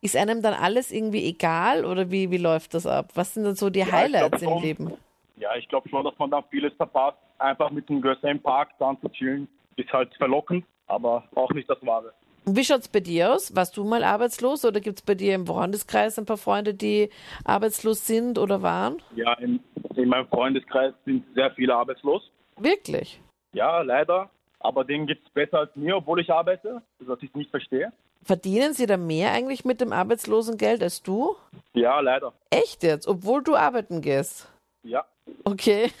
ist 0.00 0.16
einem 0.16 0.40
dann 0.40 0.54
alles 0.54 0.90
irgendwie 0.90 1.24
egal 1.26 1.84
oder 1.84 2.10
wie, 2.10 2.30
wie 2.30 2.38
läuft 2.38 2.72
das 2.74 2.86
ab? 2.86 3.10
Was 3.14 3.34
sind 3.34 3.44
dann 3.44 3.56
so 3.56 3.68
die 3.68 3.80
ja, 3.80 3.92
Highlights 3.92 4.42
im 4.42 4.58
Leben? 4.58 4.94
Ja, 5.36 5.54
ich 5.56 5.68
glaube 5.68 5.88
schon, 5.90 6.02
dass 6.04 6.18
man 6.18 6.30
da 6.30 6.42
vieles 6.50 6.72
verpasst. 6.74 7.18
Einfach 7.38 7.70
mit 7.70 7.88
dem 7.88 8.00
Gösser 8.00 8.30
im 8.30 8.40
Park 8.40 8.70
dann 8.78 8.98
zu 9.00 9.08
chillen, 9.10 9.48
ist 9.76 9.92
halt 9.92 10.14
verlockend, 10.16 10.64
aber 10.86 11.24
auch 11.34 11.50
nicht 11.50 11.68
das 11.68 11.84
Wahre. 11.84 12.14
Wie 12.46 12.64
schaut's 12.64 12.88
bei 12.88 13.00
dir 13.00 13.32
aus? 13.32 13.56
Warst 13.56 13.76
du 13.76 13.84
mal 13.84 14.04
arbeitslos 14.04 14.64
oder 14.64 14.80
gibt 14.80 14.98
es 14.98 15.04
bei 15.04 15.14
dir 15.14 15.34
im 15.34 15.46
Freundeskreis 15.46 16.18
ein 16.18 16.26
paar 16.26 16.36
Freunde, 16.36 16.74
die 16.74 17.08
arbeitslos 17.44 18.06
sind 18.06 18.38
oder 18.38 18.60
waren? 18.60 19.00
Ja, 19.16 19.32
in, 19.34 19.60
in 19.96 20.08
meinem 20.08 20.28
Freundeskreis 20.28 20.92
sind 21.06 21.24
sehr 21.34 21.50
viele 21.52 21.74
arbeitslos. 21.74 22.30
Wirklich? 22.58 23.20
Ja, 23.52 23.80
leider. 23.80 24.30
Aber 24.60 24.84
denen 24.84 25.06
geht 25.06 25.20
es 25.24 25.30
besser 25.30 25.60
als 25.60 25.76
mir, 25.76 25.96
obwohl 25.96 26.20
ich 26.20 26.30
arbeite, 26.30 26.82
was 26.98 27.22
ich 27.22 27.34
nicht 27.34 27.50
verstehe. 27.50 27.92
Verdienen 28.22 28.72
sie 28.72 28.86
da 28.86 28.96
mehr 28.96 29.32
eigentlich 29.32 29.64
mit 29.64 29.80
dem 29.80 29.92
Arbeitslosengeld 29.92 30.82
als 30.82 31.02
du? 31.02 31.36
Ja, 31.74 32.00
leider. 32.00 32.32
Echt 32.50 32.82
jetzt? 32.82 33.06
Obwohl 33.06 33.42
du 33.42 33.56
arbeiten 33.56 34.00
gehst? 34.00 34.48
Ja. 34.82 35.04
Okay. 35.44 35.90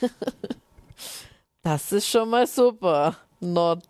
Das 1.64 1.92
ist 1.92 2.06
schon 2.06 2.28
mal 2.28 2.46
super. 2.46 3.16
Not. 3.40 3.82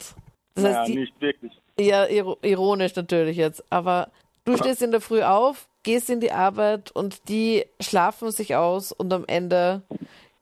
Das 0.54 0.64
heißt, 0.64 0.88
die, 0.88 0.94
nicht 0.94 1.20
wirklich. 1.20 1.52
Ja, 1.78 2.06
ironisch 2.06 2.94
natürlich 2.94 3.36
jetzt. 3.36 3.64
Aber 3.70 4.08
du 4.44 4.56
stehst 4.56 4.82
in 4.82 4.90
der 4.90 5.00
Früh 5.00 5.22
auf, 5.22 5.68
gehst 5.82 6.10
in 6.10 6.20
die 6.20 6.32
Arbeit 6.32 6.90
und 6.92 7.28
die 7.28 7.64
schlafen 7.80 8.30
sich 8.30 8.54
aus 8.54 8.92
und 8.92 9.12
am 9.12 9.24
Ende 9.26 9.82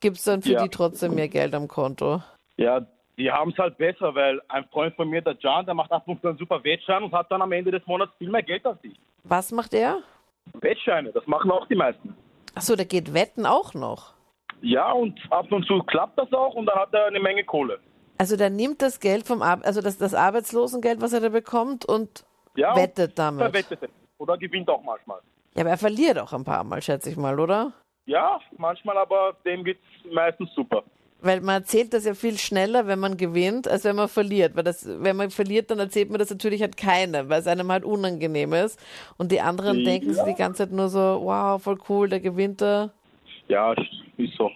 gibt 0.01 0.19
es 0.19 0.25
dann 0.25 0.43
für 0.43 0.53
ja. 0.53 0.63
die 0.63 0.69
trotzdem 0.69 1.15
mehr 1.15 1.29
Geld 1.29 1.55
am 1.55 1.69
Konto. 1.69 2.23
Ja, 2.57 2.87
die 3.17 3.31
haben 3.31 3.53
es 3.53 3.59
halt 3.59 3.79
besser, 3.79 4.15
weil 4.15 4.41
ein 4.49 4.65
Freund 4.67 4.95
von 4.97 5.09
mir, 5.09 5.23
der 5.23 5.35
John, 5.35 5.65
der 5.65 5.75
macht 5.75 5.93
ab 5.93 6.03
und 6.07 6.21
zu 6.21 6.29
einen 6.29 6.39
super 6.39 6.63
Wettschein 6.65 7.03
und 7.03 7.13
hat 7.13 7.31
dann 7.31 7.43
am 7.43 7.53
Ende 7.53 7.71
des 7.71 7.87
Monats 7.87 8.13
viel 8.19 8.31
mehr 8.31 8.43
Geld 8.43 8.65
als 8.67 8.79
ich. 8.83 8.99
Was 9.25 9.53
macht 9.53 9.75
er? 9.75 10.01
Wettscheine, 10.55 11.13
das 11.13 11.27
machen 11.27 11.51
auch 11.51 11.67
die 11.69 11.77
meisten. 11.77 12.15
Achso, 12.55 12.75
der 12.77 12.87
geht 12.87 13.15
wetten 13.15 13.47
auch 13.47 13.75
noch. 13.75 14.15
Ja, 14.61 14.93
und 14.93 15.19
ab 15.31 15.51
und 15.51 15.67
zu 15.67 15.79
klappt 15.81 16.19
das 16.19 16.33
auch 16.33 16.55
und 16.55 16.67
dann 16.67 16.79
hat 16.79 16.93
er 16.93 17.07
eine 17.07 17.21
Menge 17.21 17.45
Kohle. 17.45 17.81
Also 18.23 18.37
der 18.37 18.51
nimmt 18.51 18.83
das 18.83 19.01
Geld 19.01 19.27
vom 19.27 19.43
Ar 19.43 19.59
also 19.65 19.81
das, 19.81 19.99
das 19.99 20.15
Arbeitslosengeld, 20.15 21.01
was 21.01 21.13
er 21.13 21.19
da 21.19 21.29
bekommt 21.29 21.85
und 21.85 22.25
ja, 22.55 22.77
wettet 22.77 23.19
damit. 23.19 23.43
Er 23.43 23.53
wettet 23.53 23.91
oder 24.19 24.39
gewinnt 24.39 24.71
auch 24.71 24.81
manchmal. 24.85 25.19
Ja, 25.57 25.63
aber 25.63 25.71
er 25.71 25.77
verliert 25.77 26.21
auch 26.21 26.33
ein 26.33 26.45
paar 26.45 26.63
Mal, 26.63 26.81
schätze 26.83 27.11
ich 27.11 27.17
mal, 27.17 27.41
oder? 27.41 27.73
Ja, 28.07 28.39
manchmal, 28.59 28.97
aber 28.97 29.35
dem 29.45 29.65
geht's 29.65 29.83
meistens 30.09 30.55
super. 30.55 30.85
Weil 31.21 31.41
man 31.41 31.63
erzählt 31.63 31.93
das 31.95 32.05
ja 32.05 32.15
viel 32.15 32.39
schneller, 32.39 32.87
wenn 32.87 33.01
man 33.01 33.17
gewinnt, 33.17 33.67
als 33.67 33.83
wenn 33.83 33.97
man 33.97 34.09
verliert. 34.09 34.55
Weil 34.55 34.63
das, 34.63 34.87
wenn 34.87 35.17
man 35.17 35.31
verliert, 35.33 35.73
dann 35.73 35.81
erzählt 35.81 36.09
man 36.09 36.21
das 36.21 36.31
natürlich 36.31 36.63
halt 36.63 36.77
keiner, 36.77 37.29
weil 37.29 37.41
es 37.41 37.49
einem 37.49 37.73
halt 37.73 37.85
unangenehm 37.85 38.53
ist. 38.53 38.79
Und 39.19 39.33
die 39.33 39.41
anderen 39.41 39.79
Ja. 39.79 39.85
denken 39.85 40.15
sich 40.15 40.23
die 40.23 40.35
ganze 40.35 40.59
Zeit 40.63 40.71
nur 40.71 40.89
so, 40.89 41.01
wow, 41.01 41.61
voll 41.61 41.79
cool, 41.89 42.09
der 42.09 42.21
gewinnt 42.21 42.61
da. 42.61 42.91
Ja, 43.49 43.73
ist 44.17 44.37
so. 44.39 44.49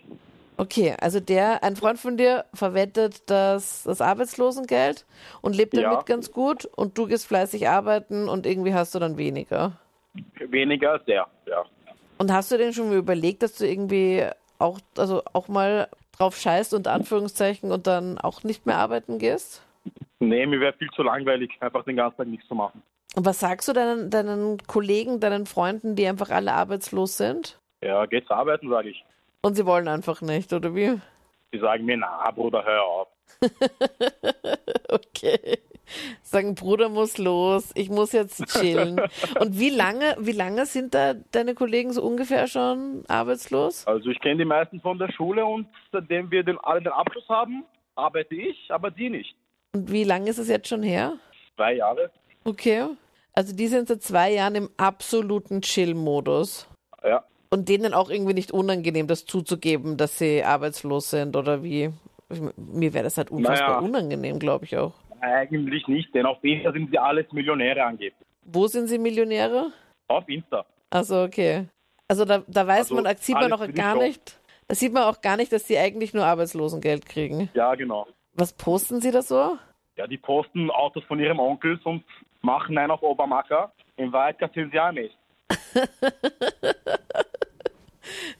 Okay, 0.58 0.94
also 1.00 1.20
der, 1.20 1.62
ein 1.62 1.76
Freund 1.76 1.98
von 1.98 2.16
dir 2.16 2.46
verwettet 2.54 3.28
das, 3.28 3.82
das 3.82 4.00
Arbeitslosengeld 4.00 5.04
und 5.42 5.54
lebt 5.54 5.74
Ja. 5.74 5.82
damit 5.90 6.06
ganz 6.06 6.32
gut 6.32 6.64
und 6.64 6.96
du 6.96 7.06
gehst 7.06 7.26
fleißig 7.26 7.68
arbeiten 7.68 8.28
und 8.28 8.46
irgendwie 8.46 8.72
hast 8.72 8.94
du 8.94 8.98
dann 8.98 9.18
weniger. 9.18 9.72
Weniger 10.38 10.92
als 10.92 11.04
der, 11.04 11.26
ja. 11.46 11.64
Und 12.18 12.32
hast 12.32 12.50
du 12.50 12.56
denn 12.56 12.72
schon 12.72 12.88
mal 12.88 12.96
überlegt, 12.96 13.42
dass 13.42 13.58
du 13.58 13.66
irgendwie 13.66 14.24
auch, 14.58 14.78
also 14.96 15.22
auch 15.34 15.48
mal 15.48 15.88
drauf 16.16 16.36
scheißt, 16.38 16.72
unter 16.72 16.92
Anführungszeichen, 16.92 17.70
und 17.70 17.86
dann 17.86 18.16
auch 18.16 18.42
nicht 18.42 18.64
mehr 18.64 18.78
arbeiten 18.78 19.18
gehst? 19.18 19.62
Nee, 20.20 20.46
mir 20.46 20.60
wäre 20.60 20.72
viel 20.72 20.88
zu 20.96 21.02
langweilig, 21.02 21.50
einfach 21.60 21.84
den 21.84 21.96
ganzen 21.96 22.16
Tag 22.16 22.28
nichts 22.28 22.48
zu 22.48 22.54
machen. 22.54 22.82
Und 23.14 23.26
was 23.26 23.40
sagst 23.40 23.68
du 23.68 23.74
deinen, 23.74 24.08
deinen 24.08 24.58
Kollegen, 24.66 25.20
deinen 25.20 25.44
Freunden, 25.44 25.94
die 25.96 26.06
einfach 26.06 26.30
alle 26.30 26.54
arbeitslos 26.54 27.18
sind? 27.18 27.58
Ja, 27.82 28.06
geht's 28.06 28.30
arbeiten, 28.30 28.70
sage 28.70 28.88
ich. 28.88 29.04
Und 29.42 29.54
sie 29.54 29.66
wollen 29.66 29.88
einfach 29.88 30.22
nicht, 30.22 30.52
oder 30.52 30.74
wie? 30.74 31.00
Die 31.52 31.58
sagen 31.58 31.84
mir, 31.84 31.96
na, 31.96 32.30
Bruder, 32.30 32.64
hör 32.64 32.84
auf. 32.84 33.08
Okay. 34.88 35.58
Sagen, 36.22 36.54
Bruder 36.54 36.88
muss 36.88 37.18
los, 37.18 37.70
ich 37.74 37.90
muss 37.90 38.12
jetzt 38.12 38.44
chillen. 38.46 39.00
Und 39.40 39.58
wie 39.58 39.70
lange, 39.70 40.16
wie 40.18 40.32
lange 40.32 40.66
sind 40.66 40.94
da 40.94 41.14
deine 41.14 41.54
Kollegen 41.54 41.92
so 41.92 42.02
ungefähr 42.02 42.46
schon 42.46 43.04
arbeitslos? 43.08 43.86
Also 43.86 44.10
ich 44.10 44.20
kenne 44.20 44.38
die 44.38 44.44
meisten 44.44 44.80
von 44.80 44.98
der 44.98 45.10
Schule 45.12 45.44
und 45.44 45.68
seitdem 45.92 46.30
wir 46.30 46.42
den, 46.42 46.58
alle 46.58 46.82
den 46.82 46.92
Abschluss 46.92 47.28
haben, 47.28 47.64
arbeite 47.94 48.34
ich, 48.34 48.70
aber 48.70 48.90
die 48.90 49.10
nicht. 49.10 49.36
Und 49.74 49.90
wie 49.90 50.04
lange 50.04 50.30
ist 50.30 50.38
es 50.38 50.48
jetzt 50.48 50.68
schon 50.68 50.82
her? 50.82 51.14
Zwei 51.54 51.74
Jahre. 51.74 52.10
Okay. 52.44 52.86
Also 53.32 53.54
die 53.54 53.66
sind 53.66 53.88
seit 53.88 54.02
zwei 54.02 54.32
Jahren 54.32 54.54
im 54.54 54.70
absoluten 54.76 55.60
Chill-Modus. 55.60 56.68
Ja. 57.04 57.24
Und 57.50 57.68
denen 57.68 57.94
auch 57.94 58.10
irgendwie 58.10 58.34
nicht 58.34 58.52
unangenehm, 58.52 59.06
das 59.06 59.24
zuzugeben, 59.24 59.96
dass 59.96 60.18
sie 60.18 60.42
arbeitslos 60.42 61.10
sind 61.10 61.36
oder 61.36 61.62
wie? 61.62 61.90
Mir 62.56 62.92
wäre 62.92 63.04
das 63.04 63.16
halt 63.18 63.30
unfassbar 63.30 63.76
Naja. 63.76 63.86
unangenehm, 63.86 64.38
glaube 64.38 64.64
ich 64.64 64.76
auch. 64.76 64.94
Eigentlich 65.20 65.86
nicht, 65.86 66.14
denn 66.14 66.26
auf 66.26 66.42
Insta 66.42 66.72
sind 66.72 66.90
sie 66.90 66.98
alles 66.98 67.30
Millionäre 67.32 67.82
angeblich. 67.84 68.26
Wo 68.42 68.66
sind 68.66 68.88
sie 68.88 68.98
Millionäre? 68.98 69.72
Auf 70.08 70.28
Insta. 70.28 70.66
Also 70.90 71.22
okay. 71.22 71.66
Also 72.08 72.24
da, 72.24 72.42
da 72.46 72.66
weiß 72.66 72.90
Also, 72.90 72.94
man, 73.02 73.16
sieht 73.16 73.34
man 73.36 73.52
auch 73.52 73.66
die 73.66 73.72
gar 73.72 73.96
nicht, 73.96 74.38
da 74.68 74.74
sieht 74.74 74.92
man 74.92 75.04
auch 75.04 75.20
gar 75.20 75.36
nicht, 75.36 75.52
dass 75.52 75.64
die 75.64 75.78
eigentlich 75.78 76.14
nur 76.14 76.24
Arbeitslosengeld 76.24 77.06
kriegen. 77.06 77.48
Ja, 77.54 77.74
genau. 77.74 78.06
Was 78.34 78.52
posten 78.52 79.00
sie 79.00 79.10
da 79.10 79.22
so? 79.22 79.56
Ja, 79.96 80.06
die 80.06 80.18
posten 80.18 80.70
Autos 80.70 81.02
von 81.04 81.18
ihrem 81.18 81.40
Onkel 81.40 81.80
und 81.84 82.04
machen 82.42 82.76
einen 82.76 82.90
auf 82.90 83.02
Obermacker. 83.02 83.72
In 83.96 84.12
Wahrheit 84.12 84.38
kassieren 84.38 84.70
sie 84.70 84.78
Amis. 84.78 85.10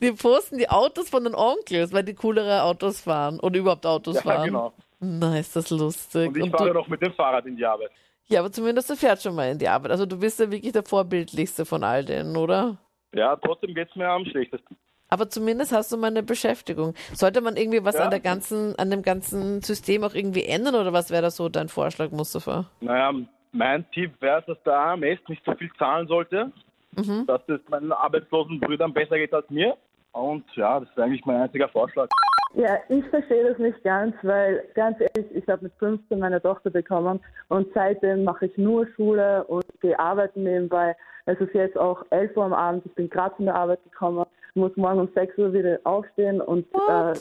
Die 0.03 0.12
posten 0.12 0.59
die 0.59 0.69
Autos 0.69 1.09
von 1.09 1.25
den 1.25 1.35
Onkels, 1.35 1.93
weil 1.93 2.05
die 2.05 2.15
coolere 2.15 2.62
Autos 2.62 3.00
fahren 3.00 3.41
und 3.41 3.57
überhaupt 3.57 3.87
Autos 3.87 4.17
Ja, 4.17 4.23
fahren. 4.23 4.45
genau. 4.49 4.73
Na, 5.00 5.38
ist 5.38 5.55
das 5.57 5.71
lustig. 5.71 6.29
Und 6.29 6.37
ich 6.37 6.43
Und 6.45 6.50
fahre 6.50 6.69
du, 6.69 6.75
noch 6.75 6.88
mit 6.88 7.00
dem 7.03 7.12
Fahrrad 7.15 7.47
in 7.47 7.57
die 7.57 7.65
Arbeit. 7.65 7.91
ja, 8.29 8.41
aber 8.41 8.50
zumindest 8.50 8.91
du 8.91 8.97
fährst 8.97 9.23
schon 9.23 9.35
mal 9.35 9.50
in 9.50 9.59
die 9.59 9.69
Arbeit. 9.69 9.91
Also 9.93 10.07
du 10.07 10.19
bist 10.19 10.41
ja 10.41 10.50
wirklich 10.50 10.73
der 10.73 10.83
vorbildlichste 10.83 11.65
von 11.65 11.85
all 11.85 12.05
denen, 12.05 12.37
oder? 12.37 12.76
Ja, 13.15 13.37
trotzdem 13.37 13.75
geht's 13.75 13.95
mir 13.97 14.09
am 14.09 14.25
schlechtesten. 14.25 14.76
Aber 15.09 15.29
zumindest 15.31 15.73
hast 15.73 15.93
du 15.93 15.97
mal 15.97 16.09
eine 16.09 16.23
Beschäftigung. 16.25 16.95
Sollte 17.15 17.41
man 17.41 17.57
irgendwie 17.57 17.85
was 17.85 17.95
Ja. 17.95 18.05
an 18.05 18.11
der 18.11 18.19
ganzen, 18.21 18.76
an 18.79 18.91
dem 18.91 19.03
ganzen 19.03 19.62
System 19.62 20.03
auch 20.03 20.15
irgendwie 20.15 20.45
ändern 20.45 20.75
oder 20.75 20.93
was 20.93 21.11
wäre 21.11 21.23
das 21.23 21.37
so 21.37 21.49
dein 21.49 21.69
Vorschlag, 21.69 22.11
Mustafa? 22.11 22.67
Naja, 22.81 23.12
mein 23.53 23.88
Tipp 23.93 24.21
wäre, 24.21 24.43
dass 24.47 24.61
der 24.65 24.75
AMS 24.76 25.21
nicht 25.29 25.43
so 25.45 25.55
viel 25.55 25.71
zahlen 25.79 26.09
sollte, 26.09 26.50
Mhm. 26.97 27.26
dass 27.26 27.41
es 27.49 27.61
meinen 27.69 27.93
arbeitslosen 27.93 28.59
Brüdern 28.59 28.93
besser 28.95 29.17
geht 29.19 29.33
als 29.33 29.49
mir. 29.50 29.76
Und 30.16 30.44
ja, 30.54 30.80
das 30.80 30.88
ist 30.88 30.99
eigentlich 30.99 31.25
mein 31.26 31.42
einziger 31.42 31.68
Vorschlag. 31.68 32.08
Ja, 32.54 32.78
ich 32.88 33.04
verstehe 33.08 33.50
das 33.50 33.58
nicht 33.58 33.82
ganz, 33.85 34.14
weil 34.23 34.64
ganz 34.75 34.96
ehrlich, 34.99 35.30
ich 35.35 35.46
habe 35.46 35.64
mit 35.64 35.75
15 35.75 36.18
meine 36.18 36.40
Tochter 36.40 36.70
bekommen 36.70 37.20
und 37.49 37.68
seitdem 37.75 38.25
mache 38.25 38.46
ich 38.46 38.56
nur 38.56 38.87
Schule 38.96 39.44
und 39.44 39.64
gehe 39.82 39.99
arbeiten 39.99 40.44
nebenbei. 40.44 40.96
Es 41.26 41.38
ist 41.38 41.52
jetzt 41.52 41.76
auch 41.76 42.02
11 42.11 42.35
Uhr 42.35 42.44
am 42.44 42.54
Abend, 42.54 42.87
ich 42.87 42.94
bin 42.94 43.11
gerade 43.11 43.35
von 43.37 43.44
der 43.44 43.56
Arbeit 43.56 43.85
gekommen, 43.85 44.25
muss 44.54 44.75
morgen 44.76 45.00
um 45.00 45.08
6 45.14 45.37
Uhr 45.37 45.52
wieder 45.52 45.78
aufstehen 45.85 46.40
und 46.40 46.66
äh, 46.88 47.12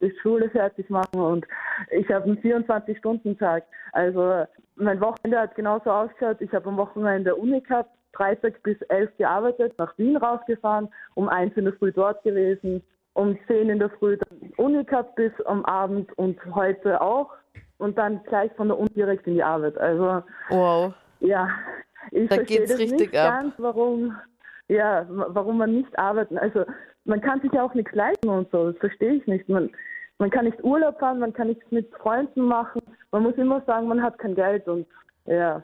die 0.00 0.14
Schule 0.22 0.48
fertig 0.48 0.88
machen 0.88 1.20
und 1.20 1.46
ich 1.90 2.08
habe 2.10 2.24
einen 2.24 2.38
24-Stunden-Tag. 2.38 3.64
Also 3.92 4.46
mein 4.76 5.00
Wochenende 5.02 5.38
hat 5.38 5.54
genauso 5.54 5.90
ausgeschaut. 5.90 6.40
Ich 6.40 6.52
habe 6.54 6.70
am 6.70 6.78
Wochenende 6.78 7.36
Uni 7.36 7.60
gehabt, 7.60 7.90
Freitag 8.14 8.62
bis 8.62 8.80
11 8.82 9.16
gearbeitet, 9.16 9.74
nach 9.78 9.96
Wien 9.98 10.16
rausgefahren, 10.16 10.88
um 11.14 11.28
1 11.28 11.56
in 11.56 11.64
der 11.64 11.74
Früh 11.74 11.92
dort 11.92 12.22
gewesen, 12.22 12.82
um 13.14 13.38
10 13.46 13.70
in 13.70 13.78
der 13.78 13.90
Früh 13.90 14.16
dann 14.16 14.50
Uni 14.56 14.84
gehabt 14.84 15.14
bis 15.16 15.32
am 15.46 15.64
Abend 15.64 16.10
und 16.18 16.38
heute 16.54 17.00
auch 17.00 17.30
und 17.78 17.96
dann 17.98 18.22
gleich 18.24 18.52
von 18.52 18.68
der 18.68 18.78
Uni 18.78 18.90
direkt 18.90 19.26
in 19.26 19.34
die 19.34 19.42
Arbeit. 19.42 19.76
Also 19.78 20.22
Wow. 20.50 20.94
ja, 21.20 21.48
ich 22.10 22.28
Da 22.28 22.36
verstehe 22.36 22.58
geht's 22.58 22.70
das 22.72 22.80
richtig 22.80 23.12
nicht 23.12 23.16
ab. 23.16 23.40
ganz, 23.40 23.54
warum, 23.58 24.16
ja, 24.68 25.06
warum 25.08 25.58
man 25.58 25.72
nicht 25.74 25.98
arbeiten. 25.98 26.38
Also 26.38 26.64
man 27.04 27.20
kann 27.20 27.40
sich 27.40 27.52
ja 27.52 27.62
auch 27.64 27.74
nichts 27.74 27.92
leisten 27.94 28.28
und 28.28 28.50
so. 28.50 28.70
Das 28.70 28.78
verstehe 28.78 29.14
ich 29.14 29.26
nicht. 29.26 29.48
Man, 29.48 29.70
man 30.18 30.30
kann 30.30 30.44
nicht 30.44 30.62
Urlaub 30.62 30.98
fahren, 31.00 31.18
man 31.18 31.32
kann 31.32 31.48
nichts 31.48 31.64
mit 31.70 31.90
Freunden 31.96 32.42
machen. 32.42 32.80
Man 33.10 33.24
muss 33.24 33.34
immer 33.36 33.60
sagen, 33.66 33.88
man 33.88 34.02
hat 34.02 34.18
kein 34.18 34.34
Geld 34.34 34.66
und 34.68 34.86
ja. 35.26 35.62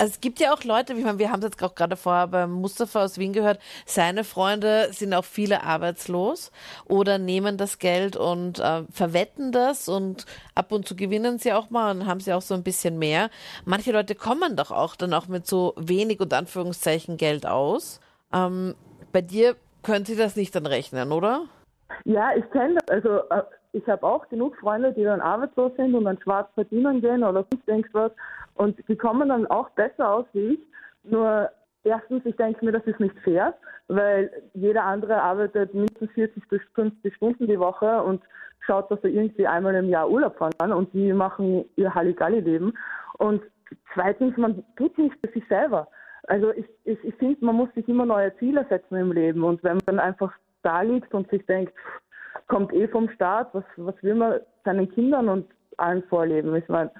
Also 0.00 0.12
es 0.12 0.20
gibt 0.20 0.38
ja 0.38 0.52
auch 0.52 0.62
Leute, 0.62 0.92
ich 0.92 1.04
meine, 1.04 1.18
wir 1.18 1.32
haben 1.32 1.40
es 1.40 1.46
jetzt 1.46 1.62
auch 1.62 1.74
gerade 1.74 1.96
vorher 1.96 2.28
beim 2.28 2.52
Mustafa 2.52 3.02
aus 3.02 3.18
Wien 3.18 3.32
gehört, 3.32 3.58
seine 3.84 4.22
Freunde 4.22 4.92
sind 4.92 5.12
auch 5.12 5.24
viele 5.24 5.64
arbeitslos 5.64 6.52
oder 6.86 7.18
nehmen 7.18 7.56
das 7.56 7.80
Geld 7.80 8.16
und 8.16 8.60
äh, 8.60 8.84
verwetten 8.92 9.50
das 9.50 9.88
und 9.88 10.24
ab 10.54 10.70
und 10.70 10.86
zu 10.86 10.94
gewinnen 10.94 11.40
sie 11.40 11.52
auch 11.52 11.70
mal 11.70 11.90
und 11.90 12.06
haben 12.06 12.20
sie 12.20 12.32
auch 12.32 12.42
so 12.42 12.54
ein 12.54 12.62
bisschen 12.62 13.00
mehr. 13.00 13.28
Manche 13.64 13.90
Leute 13.90 14.14
kommen 14.14 14.54
doch 14.54 14.70
auch 14.70 14.94
dann 14.94 15.12
auch 15.12 15.26
mit 15.26 15.48
so 15.48 15.74
wenig 15.76 16.20
und 16.20 16.32
Anführungszeichen 16.32 17.16
Geld 17.16 17.44
aus. 17.44 18.00
Ähm, 18.32 18.76
bei 19.12 19.20
dir 19.20 19.56
könnte 19.82 20.14
das 20.14 20.36
nicht 20.36 20.54
dann 20.54 20.66
rechnen, 20.66 21.10
oder? 21.10 21.46
Ja, 22.04 22.36
ich 22.36 22.48
kenne 22.52 22.76
das. 22.86 22.88
Also 22.88 23.18
äh, 23.30 23.42
ich 23.72 23.86
habe 23.88 24.06
auch 24.06 24.28
genug 24.28 24.56
Freunde, 24.58 24.92
die 24.92 25.02
dann 25.02 25.20
arbeitslos 25.20 25.72
sind 25.76 25.94
und 25.94 26.04
dann 26.04 26.20
schwarz 26.22 26.48
verdienen 26.54 27.00
gehen 27.00 27.24
oder 27.24 27.44
sonst 27.50 27.66
irgendwas. 27.66 28.12
Und 28.58 28.76
die 28.88 28.96
kommen 28.96 29.28
dann 29.28 29.46
auch 29.46 29.70
besser 29.70 30.10
aus 30.10 30.26
wie 30.32 30.54
ich. 30.54 30.60
Nur 31.04 31.48
erstens, 31.84 32.26
ich 32.26 32.36
denke 32.36 32.64
mir, 32.64 32.72
das 32.72 32.84
ist 32.84 33.00
nicht 33.00 33.16
fair, 33.20 33.54
weil 33.86 34.30
jeder 34.52 34.84
andere 34.84 35.22
arbeitet 35.22 35.72
mindestens 35.74 36.10
40 36.12 36.48
bis 36.48 36.60
50 36.74 37.14
Stunden 37.14 37.46
die 37.46 37.58
Woche 37.58 38.02
und 38.02 38.22
schaut, 38.60 38.90
dass 38.90 39.02
er 39.04 39.10
irgendwie 39.10 39.46
einmal 39.46 39.74
im 39.76 39.88
Jahr 39.88 40.10
Urlaub 40.10 40.36
fahren 40.36 40.52
kann 40.58 40.72
und 40.72 40.92
die 40.92 41.12
machen 41.12 41.64
ihr 41.76 41.94
Halligalli-Leben. 41.94 42.76
Und 43.18 43.42
zweitens, 43.94 44.36
man 44.36 44.64
tut 44.76 44.98
nicht 44.98 45.16
für 45.24 45.32
sich 45.32 45.46
selber. 45.48 45.88
Also 46.26 46.52
ich, 46.52 46.66
ich, 46.84 47.02
ich 47.04 47.14
finde, 47.14 47.44
man 47.44 47.54
muss 47.54 47.72
sich 47.74 47.88
immer 47.88 48.04
neue 48.04 48.36
Ziele 48.38 48.66
setzen 48.68 48.96
im 48.96 49.12
Leben 49.12 49.44
und 49.44 49.62
wenn 49.62 49.76
man 49.76 49.86
dann 49.86 50.00
einfach 50.00 50.32
da 50.62 50.82
liegt 50.82 51.14
und 51.14 51.30
sich 51.30 51.46
denkt, 51.46 51.72
kommt 52.48 52.72
eh 52.72 52.88
vom 52.88 53.08
Staat, 53.10 53.54
was, 53.54 53.64
was 53.76 53.94
will 54.02 54.16
man 54.16 54.40
seinen 54.64 54.90
Kindern 54.90 55.28
und 55.28 55.46
allen 55.76 56.02
vorleben? 56.04 56.54
Ich 56.56 56.68
meine, 56.68 56.90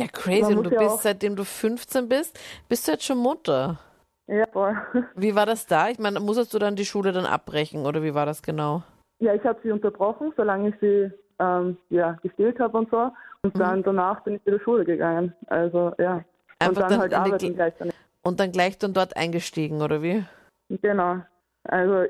Ja, 0.00 0.06
crazy. 0.12 0.54
Und 0.54 0.64
du 0.64 0.70
ja 0.70 0.80
bist, 0.80 1.02
seitdem 1.02 1.36
du 1.36 1.44
15 1.44 2.08
bist, 2.08 2.38
bist 2.68 2.86
du 2.86 2.92
jetzt 2.92 3.04
schon 3.04 3.18
Mutter. 3.18 3.78
ja, 4.26 4.46
voll. 4.52 4.76
Wie 5.14 5.34
war 5.34 5.46
das 5.46 5.66
da? 5.66 5.88
Ich 5.88 5.98
meine, 5.98 6.20
musstest 6.20 6.52
du 6.54 6.58
dann 6.58 6.76
die 6.76 6.84
Schule 6.84 7.12
dann 7.12 7.26
abbrechen 7.26 7.86
oder 7.86 8.02
wie 8.02 8.14
war 8.14 8.26
das 8.26 8.42
genau? 8.42 8.82
Ja, 9.18 9.34
ich 9.34 9.44
habe 9.44 9.58
sie 9.62 9.70
unterbrochen, 9.70 10.32
solange 10.36 10.70
ich 10.70 10.74
sie 10.80 11.10
ähm, 11.38 11.76
ja, 11.90 12.12
gestillt 12.22 12.58
habe 12.58 12.78
und 12.78 12.90
so. 12.90 13.10
Und 13.42 13.58
dann 13.58 13.82
danach 13.82 14.22
bin 14.22 14.34
ich 14.36 14.46
wieder 14.46 14.60
Schule 14.60 14.84
gegangen. 14.84 15.34
Also 15.46 15.92
ja. 15.98 16.16
Mhm. 16.16 16.24
Einfach 16.58 16.68
und 16.68 16.80
dann 16.80 16.90
dann 16.90 17.00
halt 17.00 17.12
die 17.12 17.16
arbeiten 17.16 17.46
Gl- 17.46 17.54
gleich 17.54 17.74
daneben. 17.78 17.96
Und 18.22 18.40
dann 18.40 18.52
gleich 18.52 18.78
dann 18.78 18.92
dort 18.92 19.16
eingestiegen, 19.16 19.80
oder 19.80 20.02
wie? 20.02 20.24
Genau. 20.68 21.16
Also 21.64 22.04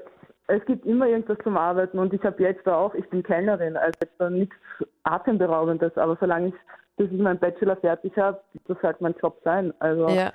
es 0.49 0.65
gibt 0.67 0.85
immer 0.85 1.07
irgendwas 1.07 1.39
zum 1.45 1.57
Arbeiten 1.57 1.99
und 2.01 2.13
ich 2.13 2.23
habe 2.25 2.43
jetzt 2.43 2.67
auch, 2.67 2.95
ich 2.95 3.09
bin 3.11 3.23
Kellnerin, 3.23 3.77
also 3.77 3.93
jetzt 4.03 4.21
nichts 4.33 4.57
Atemberaubendes, 5.05 5.97
aber 5.97 6.17
solange 6.21 6.49
ich, 6.49 6.55
bis 7.01 7.11
ich 7.13 7.19
meinen 7.19 7.39
Bachelor 7.39 7.77
fertig 7.77 8.15
habe, 8.19 8.39
das 8.69 8.77
halt 8.83 9.01
mein 9.01 9.15
Job 9.23 9.41
sein. 9.43 9.73
Also 9.79 10.07
Ja. 10.11 10.31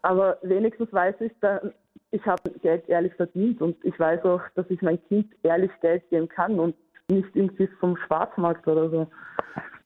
aber 0.00 0.38
wenigstens 0.40 0.90
weiß 0.90 1.16
ich, 1.20 1.32
da, 1.42 1.60
ich 2.10 2.24
habe 2.24 2.50
Geld 2.62 2.88
ehrlich 2.88 3.12
verdient 3.16 3.60
und 3.60 3.76
ich 3.84 3.98
weiß 4.00 4.24
auch, 4.24 4.40
dass 4.54 4.64
ich 4.70 4.80
mein 4.80 4.98
Kind 5.08 5.30
ehrlich 5.42 5.70
Geld 5.82 6.08
geben 6.08 6.26
kann 6.26 6.58
und 6.58 6.74
nicht 7.08 7.28
irgendwie 7.34 7.68
vom 7.80 7.98
Schwarzmarkt 7.98 8.66
oder 8.66 8.88
so. 8.88 9.06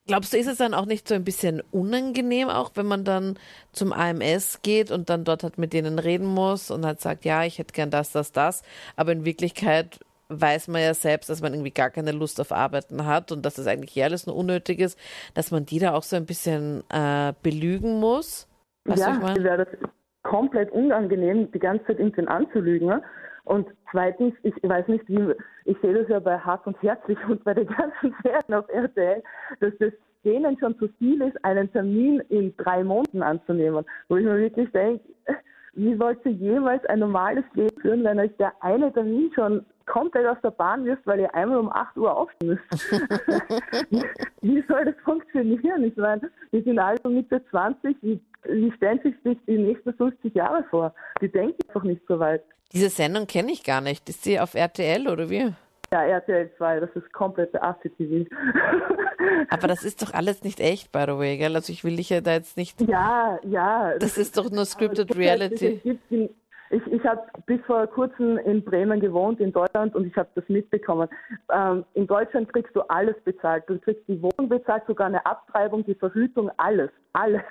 Glaubst 0.07 0.33
du, 0.33 0.39
ist 0.39 0.47
es 0.47 0.59
dann 0.59 0.73
auch 0.73 0.87
nicht 0.87 1.09
so 1.09 1.15
ein 1.15 1.25
bisschen 1.25 1.63
unangenehm, 1.73 2.49
auch 2.49 2.71
wenn 2.75 2.87
man 2.87 3.05
dann 3.05 3.37
zum 3.73 3.93
AMS 3.93 4.63
geht 4.63 4.93
und 4.93 5.11
dann 5.11 5.25
dort 5.25 5.43
halt 5.43 5.59
mit 5.59 5.73
denen 5.73 5.99
reden 5.99 6.27
muss 6.27 6.71
und 6.71 6.87
halt 6.87 7.01
sagt, 7.01 7.25
ja, 7.25 7.45
ich 7.45 7.59
hätte 7.59 7.73
gern 7.73 7.91
das, 7.91 8.13
das, 8.13 8.31
das, 8.31 8.63
aber 8.95 9.11
in 9.11 9.25
Wirklichkeit 9.25 9.99
weiß 10.31 10.69
man 10.69 10.83
ja 10.83 10.95
selbst, 10.95 11.29
dass 11.29 11.43
man 11.43 11.53
irgendwie 11.53 11.73
gar 11.73 11.91
keine 11.91 12.13
Lust 12.13 12.41
auf 12.41 12.53
Arbeiten 12.53 13.07
hat 13.07 13.33
und 13.33 13.45
dass 13.45 13.55
das 13.55 13.67
eigentlich 13.67 14.03
alles 14.03 14.27
nur 14.27 14.37
unnötig 14.37 14.81
ist, 14.81 14.99
dass 15.35 15.51
man 15.51 15.67
die 15.67 15.79
da 15.79 15.95
auch 15.95 16.03
so 16.03 16.17
ein 16.17 16.27
bisschen 16.27 16.85
äh, 16.89 17.33
belügen 17.43 18.01
muss. 18.01 18.49
Weißt 18.85 19.01
ja, 19.01 19.13
mir 19.13 19.43
wäre 19.43 19.65
das 19.65 19.91
komplett 20.23 20.71
unangenehm, 20.73 21.51
die 21.53 21.59
ganze 21.59 21.87
Zeit 21.87 21.99
irgendwen 21.99 22.29
anzulügen. 22.29 23.03
Und 23.45 23.69
zweitens, 23.91 24.35
ich 24.43 24.55
weiß 24.63 24.87
nicht, 24.89 25.09
wie, 25.09 25.35
ich 25.65 25.77
sehe 25.83 25.95
das 25.95 26.09
ja 26.09 26.21
bei 26.21 26.39
Hart 26.39 26.67
und 26.67 26.81
Herzlich 26.83 27.19
und 27.29 27.43
bei 27.45 27.55
den 27.55 27.67
ganzen 27.67 28.15
Serien 28.23 28.55
auf 28.55 28.69
RTL, 28.69 29.23
dass 29.61 29.73
das 29.79 29.93
denen 30.25 30.59
schon 30.59 30.79
zu 30.79 30.89
viel 30.99 31.23
ist, 31.23 31.43
einen 31.45 31.73
Termin 31.73 32.21
in 32.29 32.55
drei 32.59 32.85
Monaten 32.85 33.23
anzunehmen. 33.23 33.85
Wo 34.09 34.17
ich 34.17 34.25
mir 34.25 34.39
wirklich 34.39 34.71
denke, 34.73 35.03
wie 35.75 35.99
wollt 35.99 36.25
ihr 36.25 36.33
jemals 36.33 36.85
ein 36.87 36.99
normales 36.99 37.45
Leben 37.55 37.81
führen, 37.81 38.05
wenn 38.05 38.19
euch 38.19 38.37
der 38.37 38.53
eine 38.61 38.93
Termin 38.93 39.31
schon 39.35 39.65
komplett 39.91 40.27
aus 40.27 40.39
der 40.43 40.53
Bahn 40.53 40.85
wirft, 40.85 41.05
weil 41.07 41.21
ihr 41.21 41.35
einmal 41.35 41.59
um 41.59 41.71
8 41.71 41.97
Uhr 41.97 42.17
aufstehen 42.17 42.51
müsst? 42.51 42.93
wie, 44.41 44.65
soll 44.69 44.85
das 44.85 44.95
funktionieren? 45.05 45.85
Ich 45.85 45.97
meine, 45.97 46.31
wir 46.53 46.63
sind 46.63 46.79
alle 46.79 46.99
Mitte 47.05 47.43
20, 47.51 47.97
wie, 48.03 48.21
wie 48.45 48.73
stellen 48.77 49.01
sich 49.03 49.15
die 49.25 49.59
nächsten 49.59 49.93
50 49.93 50.35
Jahre 50.35 50.65
vor? 50.71 50.95
Die 51.21 51.31
denken 51.31 51.59
einfach 51.69 51.83
nicht 51.83 52.03
so 52.07 52.19
weit. 52.21 52.43
Diese 52.73 52.89
Sendung 52.89 53.27
kenne 53.27 53.51
ich 53.51 53.65
gar 53.65 53.81
nicht. 53.81 54.09
Ist 54.09 54.23
sie 54.23 54.39
auf 54.39 54.55
RTL 54.55 55.09
oder 55.09 55.29
wie? 55.29 55.53
Ja, 55.93 56.05
RTL 56.05 56.49
2, 56.57 56.81
das 56.81 56.91
ist 56.95 57.13
komplette 57.13 57.61
ACTV. 57.61 58.27
Aber 59.51 59.67
das 59.67 59.83
ist 59.83 60.03
doch 60.03 60.15
alles 60.15 60.45
nicht 60.45 60.61
echt, 60.61 60.93
by 60.93 61.05
the 61.07 61.19
way, 61.19 61.37
gell? 61.37 61.57
Also 61.57 61.73
ich 61.73 61.83
will 61.83 61.97
dich 61.97 62.11
ja 62.11 62.21
da 62.21 62.35
jetzt 62.35 62.57
nicht. 62.57 62.81
Ja, 62.83 63.41
ja. 63.43 63.99
Das 63.99 64.17
ist 64.17 64.39
doch 64.39 64.51
nur 64.51 64.65
scripted 64.67 65.17
Reality. 65.17 65.81
Ich, 66.71 66.87
ich 66.87 67.05
habe 67.05 67.23
bis 67.47 67.61
vor 67.67 67.85
kurzem 67.89 68.39
in 68.39 68.65
Bremen 68.65 69.01
gewohnt, 69.01 69.41
in 69.41 69.53
Deutschland, 69.53 69.95
und 69.97 70.07
ich 70.07 70.17
habe 70.17 70.29
das 70.37 70.49
mitbekommen. 70.49 71.09
Ähm, 71.53 71.85
in 71.95 72.07
Deutschland 72.07 72.53
kriegst 72.53 72.75
du 72.77 72.83
alles 72.83 73.17
bezahlt. 73.25 73.65
Du 73.67 73.79
kriegst 73.81 74.07
die 74.07 74.23
Wohnung 74.23 74.49
bezahlt, 74.49 74.85
sogar 74.87 75.09
eine 75.09 75.25
Abtreibung, 75.27 75.85
die 75.85 75.97
Verhütung, 75.97 76.49
alles. 76.59 76.91
Alles. 77.13 77.43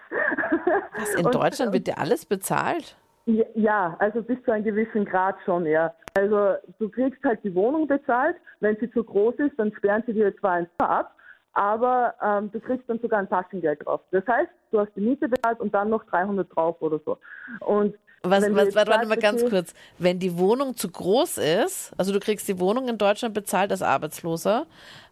Was, 0.97 1.15
in 1.15 1.25
und, 1.25 1.35
Deutschland 1.35 1.73
wird 1.73 1.87
dir 1.87 1.97
alles 1.97 2.25
bezahlt? 2.25 2.95
Ja, 3.25 3.95
also 3.99 4.23
bis 4.23 4.41
zu 4.43 4.51
einem 4.51 4.63
gewissen 4.63 5.03
Grad 5.03 5.35
schon, 5.43 5.65
ja. 5.65 5.93
Also 6.17 6.55
du 6.79 6.89
kriegst 6.89 7.23
halt 7.23 7.43
die 7.43 7.53
Wohnung 7.53 7.87
bezahlt. 7.87 8.37
Wenn 8.61 8.77
sie 8.77 8.89
zu 8.91 9.03
groß 9.03 9.35
ist, 9.35 9.59
dann 9.59 9.73
sperren 9.73 10.03
sie 10.07 10.13
dir 10.13 10.35
zwar 10.37 10.53
ein 10.53 10.67
Zimmer 10.77 10.89
ab, 10.89 11.15
aber 11.53 12.15
ähm, 12.23 12.51
du 12.51 12.59
kriegst 12.59 12.89
dann 12.89 12.99
sogar 12.99 13.19
ein 13.19 13.29
Taschengeld 13.29 13.85
drauf. 13.85 14.01
Das 14.11 14.25
heißt, 14.25 14.49
du 14.71 14.79
hast 14.79 14.91
die 14.95 15.01
Miete 15.01 15.27
bezahlt 15.27 15.59
und 15.59 15.75
dann 15.75 15.89
noch 15.89 16.05
300 16.05 16.47
drauf 16.55 16.81
oder 16.81 16.99
so. 17.05 17.17
Und 17.59 17.95
was, 18.23 18.43
was, 18.43 18.75
warte, 18.75 18.91
warte 18.91 19.07
mal 19.07 19.17
ganz 19.17 19.47
kurz. 19.49 19.73
Wenn 19.97 20.19
die 20.19 20.37
Wohnung 20.37 20.75
zu 20.75 20.89
groß 20.89 21.37
ist, 21.37 21.93
also 21.97 22.11
du 22.11 22.19
kriegst 22.19 22.47
die 22.47 22.59
Wohnung 22.59 22.87
in 22.87 22.97
Deutschland 22.97 23.33
bezahlt 23.33 23.71
als 23.71 23.81
Arbeitsloser 23.81 24.65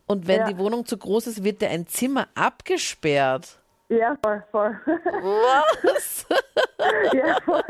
und 0.08 0.28
wenn 0.28 0.42
ja. 0.42 0.48
die 0.48 0.58
Wohnung 0.58 0.86
zu 0.86 0.98
groß 0.98 1.28
ist, 1.28 1.44
wird 1.44 1.62
dir 1.62 1.70
ein 1.70 1.88
Zimmer 1.88 2.28
abgesperrt. 2.36 3.60
Ja, 3.90 4.18
voll, 4.22 4.44
voll. 4.52 4.78
Was? 4.86 6.26
ja, 7.14 7.38
voll. 7.46 7.62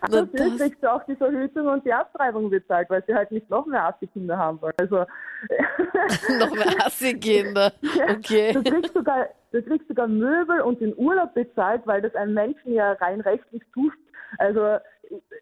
Also 0.00 0.24
das... 0.26 0.56
kriegst 0.56 0.82
du 0.82 0.92
auch 0.92 1.04
die 1.04 1.14
Verhütung 1.14 1.68
und 1.68 1.84
die 1.84 1.92
Abtreibung 1.92 2.50
bezahlt, 2.50 2.90
weil 2.90 3.04
sie 3.06 3.14
halt 3.14 3.30
nicht 3.30 3.48
noch 3.48 3.64
mehr 3.66 3.84
Assi-Kinder 3.84 4.36
haben 4.36 4.60
wollen. 4.60 4.74
Also 4.76 4.96
noch 6.38 6.54
mehr 6.54 6.86
Assi-Kinder. 6.86 7.72
Okay. 8.10 8.52
Ja, 8.52 8.60
du, 8.60 8.70
kriegst 8.70 8.94
sogar, 8.94 9.28
du 9.52 9.62
kriegst 9.62 9.86
sogar 9.88 10.08
Möbel 10.08 10.60
und 10.60 10.80
den 10.80 10.96
Urlaub 10.96 11.32
bezahlt, 11.34 11.82
weil 11.86 12.02
das 12.02 12.14
einem 12.14 12.34
Menschen 12.34 12.72
ja 12.72 12.92
rein 12.92 13.20
rechtlich 13.20 13.62
tust. 13.72 13.96
Also 14.38 14.78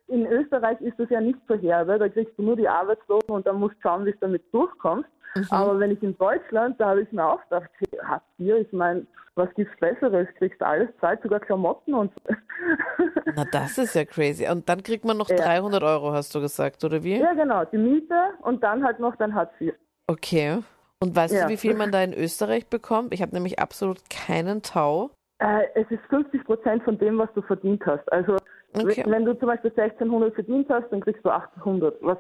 in 0.09 0.27
Österreich 0.27 0.81
ist 0.81 0.99
das 0.99 1.09
ja 1.11 1.21
nicht 1.21 1.39
so 1.49 1.55
herbe. 1.55 1.99
Da 1.99 2.09
kriegst 2.09 2.39
du 2.39 2.43
nur 2.43 2.57
die 2.57 2.69
Arbeitslosen 2.69 3.31
und 3.31 3.47
dann 3.47 3.57
musst 3.57 3.77
du 3.77 3.81
schauen, 3.83 4.05
wie 4.05 4.13
du 4.13 4.19
damit 4.21 4.43
durchkommst. 4.53 5.09
Mhm. 5.35 5.47
Aber 5.51 5.79
wenn 5.79 5.91
ich 5.91 6.03
in 6.03 6.17
Deutschland, 6.19 6.79
da 6.81 6.91
habe 6.91 7.03
ich 7.03 7.13
mir 7.13 7.25
auch 7.25 7.43
gedacht, 7.45 7.71
habt 8.05 8.27
ihr, 8.39 8.57
ich 8.59 8.73
meine, 8.73 9.07
was 9.35 9.49
gibt's 9.55 9.75
Besseres? 9.81 10.29
Kriegst 10.37 10.63
alles 10.63 10.89
Zeit, 11.01 11.23
sogar 11.23 11.41
Klamotten 11.41 11.95
und 11.95 12.13
so. 12.15 12.35
Na, 13.35 13.45
das 13.51 13.79
ist 13.79 13.95
ja 13.95 14.05
crazy. 14.05 14.47
Und 14.49 14.69
dann 14.69 14.83
kriegt 14.83 15.05
man 15.05 15.17
noch 15.17 15.31
ja. 15.31 15.37
300 15.37 15.83
Euro, 15.83 16.13
hast 16.13 16.35
du 16.35 16.41
gesagt, 16.41 16.85
oder 16.85 17.03
wie? 17.03 17.19
Ja, 17.19 17.33
genau, 17.33 17.65
die 17.65 17.79
Miete 17.79 18.15
und 18.43 18.63
dann 18.63 18.85
halt 18.85 19.01
noch 19.01 19.17
dein 19.17 19.35
Hartz 19.35 19.53
IV. 19.61 19.73
Okay. 20.07 20.59
Und 21.01 21.17
weißt 21.17 21.35
ja. 21.35 21.45
du, 21.45 21.49
wie 21.51 21.57
viel 21.57 21.75
man 21.75 21.91
da 21.91 22.03
in 22.03 22.13
Österreich 22.13 22.69
bekommt? 22.69 23.13
Ich 23.15 23.23
habe 23.23 23.33
nämlich 23.33 23.59
absolut 23.59 23.99
keinen 24.11 24.63
Tau. 24.63 25.11
Äh, 25.39 25.65
es 25.75 25.91
ist 25.91 26.03
50 26.11 26.45
Prozent 26.45 26.85
von 26.85 26.99
dem, 26.99 27.19
was 27.19 27.33
du 27.35 27.43
verdient 27.43 27.85
hast. 27.87 28.11
Also 28.13 28.37
okay. 28.75 29.05
wenn 29.07 29.25
du 29.25 29.39
zum 29.39 29.49
Beispiel 29.49 29.71
1600 29.71 30.35
verdient 30.35 30.69
hast, 30.69 30.91
dann 30.91 31.01
kriegst 31.01 31.25
du 31.25 31.31
800, 31.31 31.97
was 32.01 32.19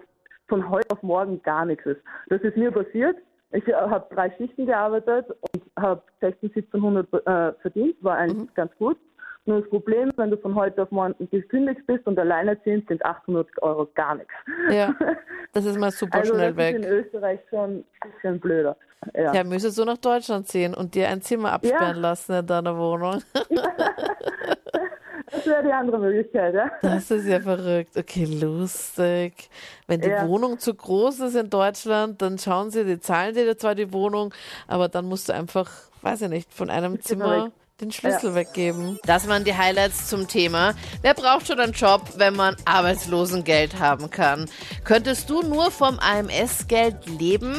von 0.49 0.69
heute 0.69 0.91
auf 0.91 1.03
morgen 1.03 1.43
gar 1.43 1.65
nichts 1.65 1.87
ist. 1.87 2.01
Das 2.29 2.41
ist 2.43 2.57
mir 2.57 2.71
passiert. 2.71 3.17
Ich 3.53 3.67
äh, 3.69 3.73
habe 3.73 4.15
drei 4.15 4.31
Schichten 4.33 4.67
gearbeitet 4.67 5.27
und 5.31 5.62
habe 5.79 6.03
16, 6.21 6.51
1700 6.55 7.12
äh, 7.12 7.53
verdient, 7.61 7.97
war 8.03 8.17
eigentlich 8.17 8.49
mhm. 8.49 8.55
ganz 8.55 8.73
gut. 8.77 8.99
Nur 9.45 9.61
das 9.61 9.71
Problem, 9.71 10.11
wenn 10.17 10.31
du 10.31 10.37
von 10.37 10.55
heute 10.55 10.83
auf 10.83 10.91
morgen 10.93 11.15
gekündigt 11.31 11.81
bist 11.87 12.07
und 12.07 12.17
alleinerziehend, 12.17 12.87
sind 12.87 13.05
800 13.05 13.49
Euro 13.62 13.88
gar 13.95 14.15
nichts. 14.15 14.33
Ja, 14.71 14.95
das 15.53 15.65
ist 15.65 15.79
mal 15.79 15.91
super 15.91 16.19
also 16.19 16.35
schnell 16.35 16.51
das 16.51 16.57
weg. 16.57 16.77
Ist 16.77 16.85
in 16.85 16.93
Österreich 16.93 17.41
schon 17.51 17.85
ein 18.01 18.12
bisschen 18.12 18.38
blöder. 18.38 18.77
Ja, 19.15 19.35
ja 19.35 19.45
müsstest 19.45 19.79
du 19.79 19.85
nach 19.85 19.99
Deutschland 19.99 20.47
ziehen 20.47 20.75
und 20.75 20.95
dir 20.95 21.09
ein 21.09 21.21
Zimmer 21.23 21.53
absperren 21.53 21.97
ja. 21.97 22.03
lassen 22.03 22.35
in 22.35 22.47
deiner 22.47 22.79
Wohnung. 22.79 23.21
Das 25.33 25.47
wäre 25.47 25.62
die 25.62 25.73
andere 25.73 25.99
Möglichkeit, 25.99 26.55
ja. 26.55 26.71
Das 26.83 27.11
ist 27.11 27.27
ja 27.27 27.40
verrückt. 27.40 27.97
Okay, 27.97 28.27
lustig. 28.27 29.49
Wenn 29.87 30.03
die 30.03 30.11
ja. 30.11 30.29
Wohnung 30.29 30.59
zu 30.59 30.75
groß 30.75 31.21
ist 31.21 31.37
in 31.37 31.49
Deutschland, 31.49 32.21
dann 32.21 32.38
schauen 32.38 32.71
sie, 32.71 32.85
die 32.85 33.01
zahlen 33.01 33.35
dir 33.35 33.57
zwar 33.57 33.75
die 33.75 33.92
Wohnung, 33.92 34.35
aber 34.68 34.88
dann 34.88 35.07
musst 35.07 35.31
du 35.31 35.33
einfach, 35.33 35.71
weiß 36.03 36.23
ich 36.23 36.29
nicht, 36.29 36.53
von 36.53 36.68
einem 36.68 37.01
Zimmer 37.01 37.51
den 37.83 37.92
Schlüssel 37.92 38.31
ja. 38.31 38.35
weggeben. 38.37 38.99
Das 39.05 39.29
waren 39.29 39.45
die 39.45 39.55
Highlights 39.55 40.09
zum 40.09 40.29
Thema. 40.29 40.75
Wer 41.03 41.14
braucht 41.14 41.49
schon 41.49 41.61
einen 41.61 41.73
Job, 41.73 42.03
wenn 42.16 42.35
man 42.35 42.57
Arbeitslosengeld 42.64 43.79
haben 43.79 44.11
kann? 44.11 44.47
Könntest 44.85 45.29
du 45.29 45.42
nur 45.42 45.71
vom 45.71 45.99
AMS-Geld 45.99 47.07
leben? 47.18 47.57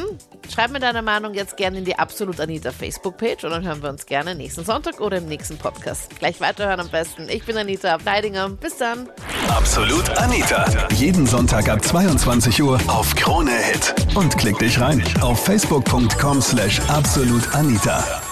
Schreib 0.52 0.72
mir 0.72 0.80
deine 0.80 1.02
Meinung 1.02 1.34
jetzt 1.34 1.56
gerne 1.56 1.78
in 1.78 1.84
die 1.84 1.98
Absolut 1.98 2.40
Anita 2.40 2.70
Facebook-Page 2.70 3.44
und 3.44 3.50
dann 3.50 3.64
hören 3.66 3.82
wir 3.82 3.90
uns 3.90 4.06
gerne 4.06 4.34
nächsten 4.34 4.64
Sonntag 4.64 5.00
oder 5.00 5.18
im 5.18 5.26
nächsten 5.26 5.56
Podcast. 5.56 6.10
Gleich 6.18 6.40
weiterhören 6.40 6.80
am 6.80 6.88
besten. 6.90 7.28
Ich 7.28 7.44
bin 7.44 7.56
Anita 7.56 7.94
Ableidinger. 7.94 8.48
Bis 8.48 8.76
dann. 8.78 9.08
Absolut 9.48 10.08
Anita. 10.18 10.66
Jeden 10.94 11.26
Sonntag 11.26 11.68
ab 11.68 11.84
22 11.84 12.62
Uhr 12.62 12.78
auf 12.88 13.14
Krone 13.14 13.52
Hit. 13.52 13.94
Und 14.14 14.36
klick 14.36 14.58
dich 14.58 14.80
rein 14.80 15.02
auf 15.20 15.42
facebook.com 15.44 16.40
slash 16.40 16.80
absolutanita. 16.88 18.23